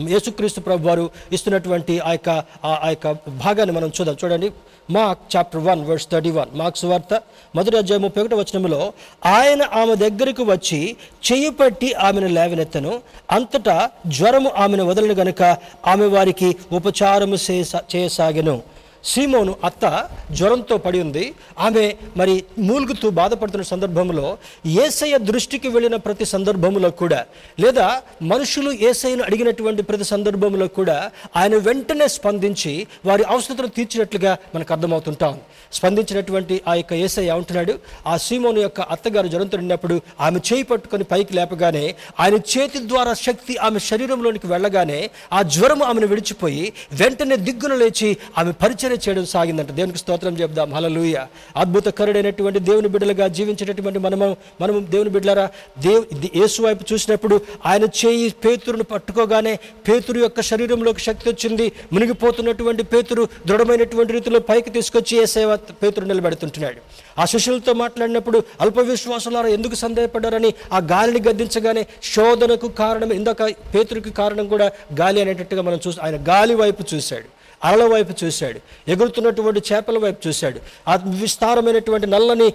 [0.00, 4.16] యేసుక్రీస్తు ప్రభు వారు ఇస్తున్నటువంటి ఆ యొక్క ఆ- యొక్క భాగాన్ని మనం చూద్దాం.
[4.24, 4.52] చూడండి.
[4.90, 6.58] Mark chapter one verse thirty one.
[6.58, 7.22] Mark's వార్త
[7.54, 8.92] మొదటి అధ్యాయం ముప్పై ఒకటి వచనంలో
[9.26, 10.96] ఆయన ఆమె దగ్గరకు వచ్చి
[11.32, 13.00] చెయ్యి పట్టి ఆమెను లేవనెత్తను.
[13.30, 21.34] అంతటా జ్వరము ఆమెను వదలను గనుక ఆమె వారికి ఉపచారము చేసా చేయసాగెను సీమోను అత్త జ్వరంతో పడి ఉంది.
[21.58, 27.24] ఆమె మరి మూలుగుతూ బాధపడుతున్న సందర్భంలో ఏసయ్య దృష్టికి వెళ్ళిన ప్రతి సందర్భంలో కూడా
[27.60, 35.38] లేదా మనుషులు ఏసయ్యను అడిగినటువంటి ప్రతి సందర్భంలో కూడా ఆయన వెంటనే స్పందించి వారి అవసరతను తీర్చినట్లుగా మనకు అర్థమవుతుంటాం.
[35.72, 41.32] స్పందించినటువంటి ఆ యొక్క ఏసయ్య ఉంటున్నాడు ఆ సీమోను యొక్క అత్తగారు జ్వరంతో ఉన్నప్పుడు ఆమె చేయి పట్టుకొని పైకి
[41.34, 48.16] లేపగానే ఆయన చేతి ద్వారా శక్తి ఆమె శరీరంలోనికి వెళ్ళగానే ఆ జ్వరం ఆమెను విడిచిపోయి వెంటనే దిగ్గున లేచి
[48.38, 49.70] ఆమె పరిచయం పరిచర్య చేయడం సాగిందంట.
[49.78, 51.16] దేవునికి స్తోత్రం చెప్దాం హలలుయ
[51.62, 55.46] అద్భుతకరుడైనటువంటి దేవుని బిడ్డలుగా జీవించేటటువంటి మనము మనము దేవుని బిడ్డలారా
[55.84, 56.02] దేవు
[56.40, 57.36] యేసు వైపు చూసినప్పుడు
[57.66, 59.54] ఆయన చేయి పేతురును పట్టుకోగానే
[59.88, 61.66] పేతురు యొక్క శరీరంలోకి శక్తి వచ్చింది.
[61.92, 66.80] మునిగిపోతున్నటువంటి పేతురు దృఢమైనటువంటి రీతిలో పైకి తీసుకొచ్చి ఏ సేవ పేతురు నిలబెడుతుంటున్నాడు.
[67.20, 71.82] ఆ శిష్యులతో మాట్లాడినప్పుడు అల్ప విశ్వాసులారా ఎందుకు సందేహపడ్డారని ఆ గాలిని గద్దించగానే
[72.14, 73.42] శోధనకు కారణం ఇందాక
[73.74, 74.68] పేతురికి కారణం కూడా
[75.00, 77.37] గాలి అనేటట్టుగా మనం చూసి ఆయన గాలి వైపు చూశాడు.
[77.64, 78.58] అలల వైపు చూశాడు.
[78.90, 80.58] ఎగురుతున్నటువంటి చేపల వైపు చూశాడు.
[80.88, 82.48] ఆ విస్తారమైనటువంటి నల్లని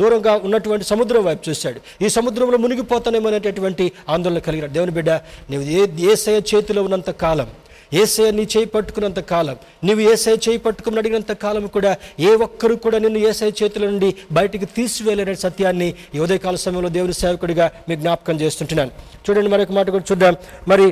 [0.00, 1.80] దూరంగా ఉన్నటువంటి సముద్రం వైపు చూశాడు.
[2.04, 5.10] ఈ సముద్రంలో మునిగిపోతానేమో అనేటటువంటి ఆందోళన కలిగిన దేవుని బిడ్డ
[5.50, 7.48] నీవు ఏ ఏసయ చేతిలో ఉన్నంత కాలం
[7.94, 12.98] ఏసయ నీ చేయి పట్టుకున్నంత కాలం నీవు ఏసయ చేయి పట్టుకుని అడిగినంత కాలం కూడా ఏ ఒక్కరు కూడా
[13.04, 18.90] నిన్ను ఏసయ చేతుల నుండి బయటికి తీసివేయలేని సత్యాన్ని ఈ ఉదయకాల సమయంలో దేవుని సేవకుడిగా మీ జ్ఞాపకం చేస్తుంటున్నాను.
[19.24, 20.36] చూడండి మరొక మాట కూడా చూద్దాం.
[20.68, 20.86] మరి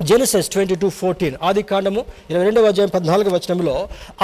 [0.00, 3.72] జెనసెస్ ట్వంటీ టూ ఫోర్టీన్ ఆది కాండము ఇరవై రెండవ అధ్యాయం పద్నాలుగు వచనంలో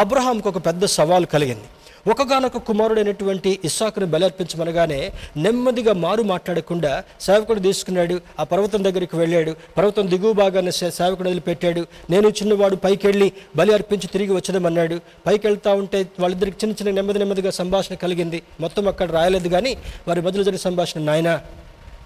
[0.03, 1.67] అబ్రహాంకు ఒక పెద్ద సవాలు కలిగింది.
[2.13, 4.99] ఒకగానొక కుమారుడైనటువంటి ఇస్సాకును బలర్పించమనగానే
[5.45, 6.93] నెమ్మదిగా మారు మాట్లాడకుండా
[7.27, 11.83] సేవకుడు తీసుకున్నాడు ఆ పర్వతం దగ్గరికి వెళ్ళాడు పర్వతం దిగువ భాగాన్ని సేవకుడు వదిలిపెట్టాడు
[12.15, 14.99] నేను చిన్నవాడు పైకెళ్ళి బలి అర్పించి తిరిగి వచ్చదమన్నాడు.
[15.27, 18.41] పైకి వెళ్తా ఉంటే వాళ్ళిద్దరికి చిన్న చిన్న నెమ్మది నెమ్మదిగా సంభాషణ కలిగింది.
[18.67, 19.75] మొత్తం అక్కడ రాయలేదు కానీ
[20.09, 21.33] వారి మధ్యలో జరిగిన సంభాషణ నాయన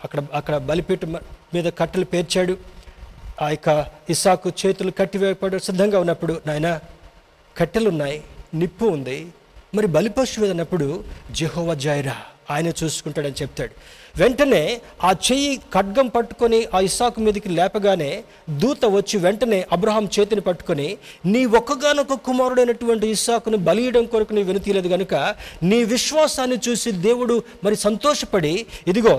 [0.04, 1.04] అక్కడ అక్కడ బలిపీఠ
[1.54, 2.56] మీద కట్టెలు పేర్చాడు
[3.42, 3.68] ఆ యొక్క
[4.10, 6.80] ఇసాకు చేతులు కట్టివేయబడి సిద్ధంగా ఉన్నప్పుడు నాయన
[7.56, 8.18] కట్టెలు ఉన్నాయి
[8.54, 9.18] నిప్పు ఉంది.
[9.74, 11.04] మరి బలిపశువు అన్నప్పుడు
[11.38, 12.16] జెహోవా జైరా
[12.50, 13.72] ఆయన చూసుకుంటాడని చెప్తాడు.
[14.16, 18.22] వెంటనే ఆ చెయ్యి ఖడ్గం పట్టుకొని ఆ ఇసాకు మీదకి లేపగానే
[18.62, 20.88] దూత వచ్చి వెంటనే అబ్రహాం చేతిని పట్టుకొని
[21.26, 25.14] నీ ఒక్కగానొక్క కుమారుడైనటువంటి ఇస్సాకును బలియడం కొరకు నీ వెనుతీయలేదు కనుక
[25.62, 29.16] నీ విశ్వాసాన్ని చూసి దేవుడు మరి సంతోషపడి ఇదిగో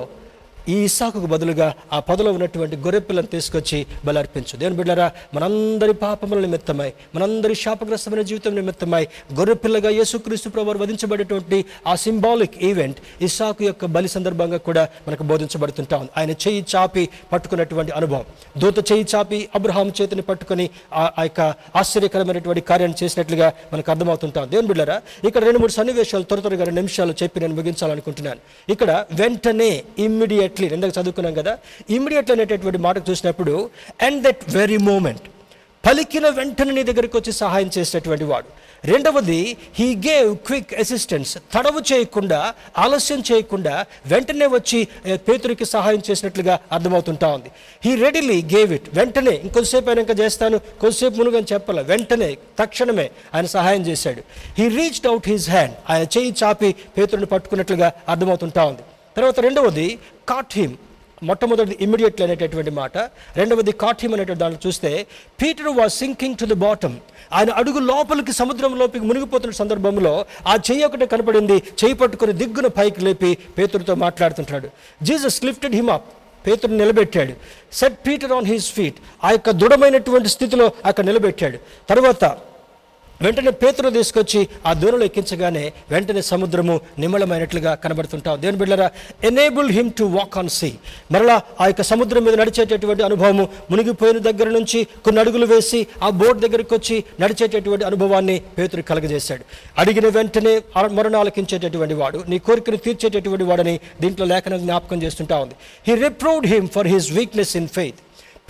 [0.74, 4.54] ఈ ఇస్సాకుకు బదులుగా ఆ పొదలో ఉన్నటువంటి గొర్రెపిల్లను తీసుకొచ్చి బలర్పించు.
[4.62, 9.04] దేవుని బిడ్డారా మనందరి పాపముల నిమిత్తమై మనందరి శాపగ్రస్తమైన జీవితం నిమిత్తమై
[9.40, 16.12] గొర్రెపిల్లగా యేసుక్రీస్తు ప్రభు వధించబడేటువంటి ఆ సింబాలిక్ ఈవెంట్ ఇసాకు యొక్క బలి సందర్భంగా కూడా మనకు బోధించబడుతుంటా ఉంది.
[16.18, 18.26] ఆయన చెయ్యి చాపి పట్టుకున్నటువంటి అనుభవం.
[18.62, 21.42] దూత చెయ్యి చాపి అబ్రహాం చేతిని పట్టుకొని ఆ ఆ యొక్క
[21.82, 24.98] ఆశ్చర్యకరమైనటువంటి కార్యాన్ని చేసినట్లుగా మనకు అర్థమవుతుంటాం దేవుని బిడ్డారా
[25.28, 28.42] ఇక్కడ రెండు మూడు సన్నివేశాలు త్వర త్వరగా రెండు నిమిషాలు చెప్పి నేను ముగించాలనుకుంటున్నాను.
[28.74, 29.72] ఇక్కడ వెంటనే
[30.60, 31.54] ఇమ్మీడియట్లీ ఇందాక చదువుకున్నాం కదా.
[31.98, 33.56] ఇమ్మీడియట్లీ అనేటటువంటి మాటకు చూసినప్పుడు
[34.08, 35.28] అండ్ దట్ వెరీ మూమెంట్
[35.84, 38.50] పలికిన వెంటనే నీ దగ్గరికి వచ్చి సహాయం చేసేటువంటి వాడు.
[38.92, 39.40] రెండవది
[39.78, 42.40] హీ గేవ్ క్విక్ అసిస్టెన్స్ తడవు చేయకుండా
[42.84, 43.74] ఆలస్యం చేయకుండా
[44.12, 44.80] వెంటనే వచ్చి
[45.28, 47.50] పేతురికి సహాయం చేసినట్లుగా అర్థమవుతుంటా ఉంది.
[47.86, 51.82] హీ రెడీలీ గేవ్ ఇట్ వెంటనే ఇంకొంతసేపు అయినాక ఇంకా చేస్తాను కొద్దిసేపు మునుగని చెప్పాల?
[51.92, 52.30] వెంటనే
[52.60, 54.24] తక్షణమే ఆయన సహాయం చేశాడు.
[54.60, 58.86] He reached out his hand ఆయన చేయి చాపి పేతురుని పట్టుకున్నట్లుగా అర్థమవుతుంటా ఉంది.
[59.18, 59.88] తర్వాత రెండవది
[60.30, 60.76] కాట్ హిమ్
[61.24, 62.98] మొట్టమొదటిది ఇమ్మీడియట్లీ అనేటటువంటి మాట.
[63.40, 65.08] రెండవది కాఠ్యం అనేటువంటి దాంట్లో చూస్తే
[65.42, 66.98] Peter was sinking to the bottom.
[67.34, 71.54] ఆయన అడుగు లోపలికి సముద్రం లోపలికి మునిగిపోతున్న సందర్భంలో ఆ చెయ్యి ఒకటి కనపడింది.
[71.54, 74.70] చేయి పట్టుకుని దిగ్గున పైకి లేపి పేతుడితో మాట్లాడుతుంటాడు.
[75.04, 76.06] Jesus lifted him up.
[76.48, 77.34] పేతురు నిలబెట్టాడు.
[77.74, 78.96] Set Peter on his feet.
[79.24, 81.58] ఆ యొక్క దృఢమైనటువంటి స్థితిలో అక్కడ నిలబెట్టాడు.
[81.90, 82.38] తర్వాత
[83.22, 88.92] వెంటనే పేతురు తీసుకొచ్చి ఆ దూరంలో ఎక్కించగానే వెంటనే సముద్రము నిమ్మలమైనట్లుగా కనబడుతుంటాం దేవుని బిడ్డరా
[89.24, 90.72] enable him to walk on sea
[91.12, 96.40] మరలా ఆ యొక్క సముద్రం మీద నడిచేటటువంటి అనుభవము మునిగిపోయిన దగ్గర నుంచి కొన్ని అడుగులు వేసి ఆ బోట్
[96.40, 99.44] దగ్గరికి వచ్చి నడిచేటటువంటి అనుభవాన్ని పేతురు కలగజేశాడు.
[99.78, 100.62] అడిగిన వెంటనే
[100.92, 105.56] మరణాలకించేటటువంటి వాడు నీ కోరికను తీర్చేటటువంటి వాడని దీంట్లో లేఖనం జ్ఞాపకం చేస్తుంటా ఉంది.
[105.88, 108.00] He reproved him for his weakness in faith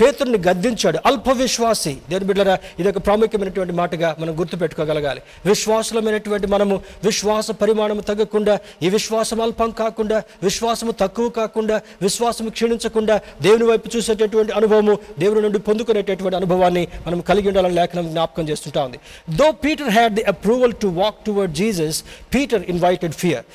[0.02, 1.00] పేతుర్ని గద్దించాడు.
[1.06, 5.22] అల్ప విశ్వాసి దేని బిడ్డరా ఇది ఒక ప్రాముఖ్యమైనటువంటి మాటగా మనం గుర్తుపెట్టుకోగలగాలి.
[5.46, 13.64] విశ్వాసులమైనటువంటి మనము విశ్వాస పరిమాణము తగ్గకుండా ఈ విశ్వాసం అల్పం కాకుండా విశ్వాసము తక్కువ కాకుండా విశ్వాసము క్షీణించకుండా దేవుని
[13.64, 19.00] వైపు చూసేటటువంటి అనుభవము దేవుని నుండి పొందుకునేటటువంటి అనుభవాన్ని మనం కలిగి ఉండాలని లేఖనం జ్ఞాపకం చేస్తుంటా ఉంది.
[19.36, 22.04] Though Peter had the approval to walk toward Jesus
[22.36, 23.46] Peter invited fear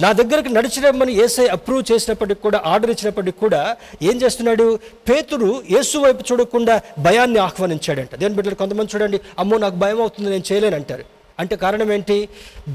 [0.00, 4.78] నా దగ్గరకు నడిచిరమ్మని ఏసై అప్రూవ్ చేసినప్పటికి కూడా ఆర్డర్ ఇచ్చినప్పటికి కూడా ఏం చేస్తున్నాడు?
[5.08, 8.14] పేతురు యేసు వైపు చూడకుండా భయాన్ని ఆహ్వానించాడంట.
[8.14, 11.04] దేని బిడ్డలు కొంతమంది చూడండి అమ్మో నాకు భయం అవుతుంది నేను చేయలేనంటారు
[11.38, 12.28] అంటే కారణం ఏంటి?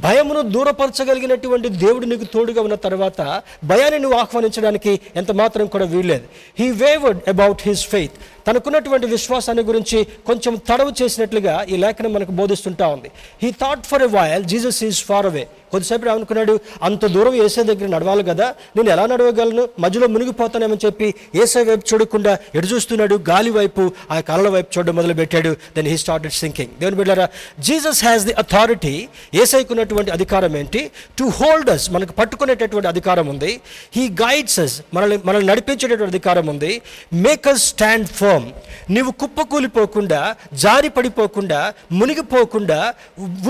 [0.03, 3.21] భయమును దూరపరచగలిగినటువంటి దేవుడు నీకు తోడుగా ఉన్న తర్వాత
[3.63, 6.25] భయాన్ని నువ్వు ఆహ్వానించడానికి ఎంత మాత్రం కూడా వీల్లేదు.
[6.59, 8.17] He wavered about his faith
[8.47, 13.11] తనకున్నటువంటి విశ్వాసాన్ని గురించి కొంచెం తడవు చేసినట్లుగా ఈ లేఖనం మనకు బోధిస్తుంటా ఉంది.
[13.43, 17.87] He thought for a while Jesus is far away కొద్దిసేపు అనుకున్నాడు అంత దూరం ఏసే దగ్గర
[17.87, 18.55] నడవాలి కదా.
[18.75, 19.69] నేను ఎలా నడవగలను?
[19.79, 23.15] మధ్యలో మునిగిపోతానేమని చెప్పి ఏసై వైపు చూడకుండా ఎటు చూస్తున్నాడు?
[23.29, 25.51] గాలి వైపు ఆ కళ్ళ వైపు చూడడం మొదలుపెట్టాడు.
[25.75, 27.29] దెన్ హీ స్టార్టెడ్ సింకింగ్ దేవుని బిడ్డారా
[27.59, 30.91] జీసస్ హ్యాస్ ది అథారిటీ ఏసైకున్నటువంటి అధికారం ఏంటి?
[31.19, 33.61] టు హోల్డ్ అస్ మనకు పట్టుకునేటటువంటి అధికారం ఉంది.
[33.95, 36.81] హీ గైడ్స్ అస్ మనల్ని మనల్ని నడిపించేటటువంటి అధికారం ఉంది.
[37.13, 38.07] మేక్ అస్ స్టాండ్
[38.37, 38.49] ఫర్మ్
[38.95, 40.19] నీవు కుప్పకూలిపోకుండా
[40.63, 41.59] జారి పడిపోకుండా
[41.91, 42.93] మునిగిపోకుండా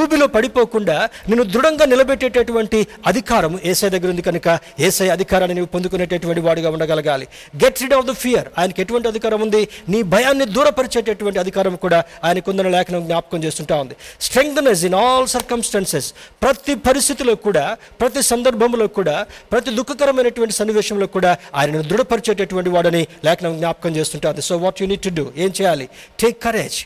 [0.01, 4.47] ఊబిలో పడిపోకుండా నేను దృఢంగా నిలబెట్టేటటువంటి అధికారం ఏసై దగ్గర ఉంది కనుక
[4.87, 7.27] ఏసై అధికారాన్ని నీవు పొందుకునేటటువంటి వాడిగా ఉండగలగాలి.
[7.63, 9.61] Get rid of the fear ఆయనకి ఎటువంటి అధికారం ఉంది?
[9.89, 13.95] నీ భయాన్ని దూరపరిచేటటువంటి అధికారం కూడా ఆయన కొందరు లేఖనం జ్ఞాపకం చేస్తుంటా ఉంది.
[14.21, 16.13] స్ట్రెంగ్నెస్ ఇన్ ఆల్ సర్కమ్స్టాన్సెస్
[16.43, 17.65] ప్రతి పరిస్థితిలో కూడా
[18.01, 24.76] ప్రతి సందర్భంలో కూడా ప్రతి దుఃఖకరమైనటువంటి సన్నివేశంలో కూడా ఆయనను దృఢపరిచేటటువంటి వాడని లేఖనం జ్ఞాపకం చేస్తుంటుంది so what
[24.81, 25.89] you need to do ఏం చేయాలి?
[26.19, 26.85] టేక్ కరేజ్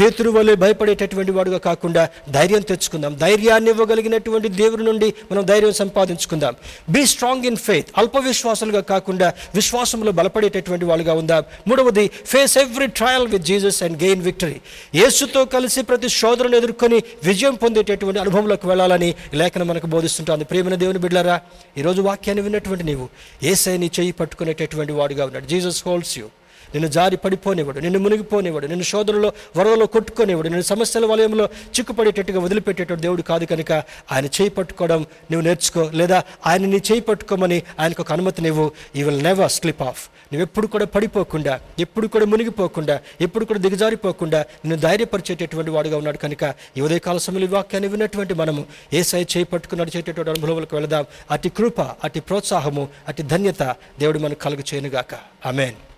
[0.00, 3.16] పేతురు వలె భయపడేటటువంటి వాడుగా కాకుండా ధైర్యం తెచ్చుకుందాం.
[3.16, 6.54] ధైర్యాన్ని ఇవ్వగలిగినటువంటి దేవుడి నుండి మనం ధైర్యం సంపాదించుకుందాం.
[6.90, 11.44] బీ స్ట్రాంగ్ ఇన్ ఫెయిత్ అల్ప విశ్వాసులుగా కాకుండా విశ్వాసంలో బలపడేటటువంటి వాళ్ళుగా ఉందాం.
[11.68, 14.60] మూడవది face every trial with Jesus and gain victory
[14.94, 20.44] యేసుతో కలిసి ప్రతి శోధనను ఎదుర్కొని విజయం పొందేటటువంటి అనుభవంలోకి వెళ్ళాలని లేఖనం మనకు బోధిస్తుంటుంది.
[20.44, 21.40] ప్రేమైన దేవుని బిడ్డారా
[21.78, 23.08] ఈరోజు వాక్యాన్ని విన్నటువంటి నీవు.
[23.42, 25.46] ఏసై నీ చెయ్యి పట్టుకునేటటువంటి వాడుగా ఉన్నాడు.
[25.46, 26.26] జీసస్ హోల్డ్స్ యూ
[26.74, 31.44] నిన్ను జారి పడిపోనివాడు నిన్ను మునిగిపోనివాడు నిన్ను శోధనలో వరదలో కొట్టుకునేవాడు నిన్ను సమస్యల వలయంలో
[31.76, 33.72] చిక్కుపడేటట్టుగా వదిలిపెట్టేటట్టు దేవుడు కాదు కనుక
[34.12, 35.00] ఆయన చేయి పట్టుకోవడం
[35.30, 38.66] నువ్వు నేర్చుకో లేదా ఆయన నీ చేయి పట్టుకోమని ఆయనకు ఒక అనుమతి నువ్వు.
[38.96, 40.02] ఈ విల్ నెవర్ స్లిప్ ఆఫ్
[40.32, 46.44] నువ్వు ఎప్పుడు కూడా పడిపోకుండా ఎప్పుడు కూడా మునిగిపోకుండా ఎప్పుడు కూడా దిగజారిపోకుండా నిన్ను ధైర్యపరిచేటటువంటి వాడుగా ఉన్నాడు కనుక
[46.76, 48.62] ఈ ఉదయకాల సమయంలో ఈ వాక్యాన్ని విన్నటువంటి మనము
[48.92, 51.04] ఏ సై చేయి పట్టుకుని నడిచేటటువంటి అనుభవాలకు వెళదాం.
[51.30, 53.62] అతి కృప అతి ప్రోత్సాహము అతి ధన్యత
[54.00, 55.12] దేవుడు మనకు కలుగు చేయనుగాక
[55.46, 55.78] ఆమెన్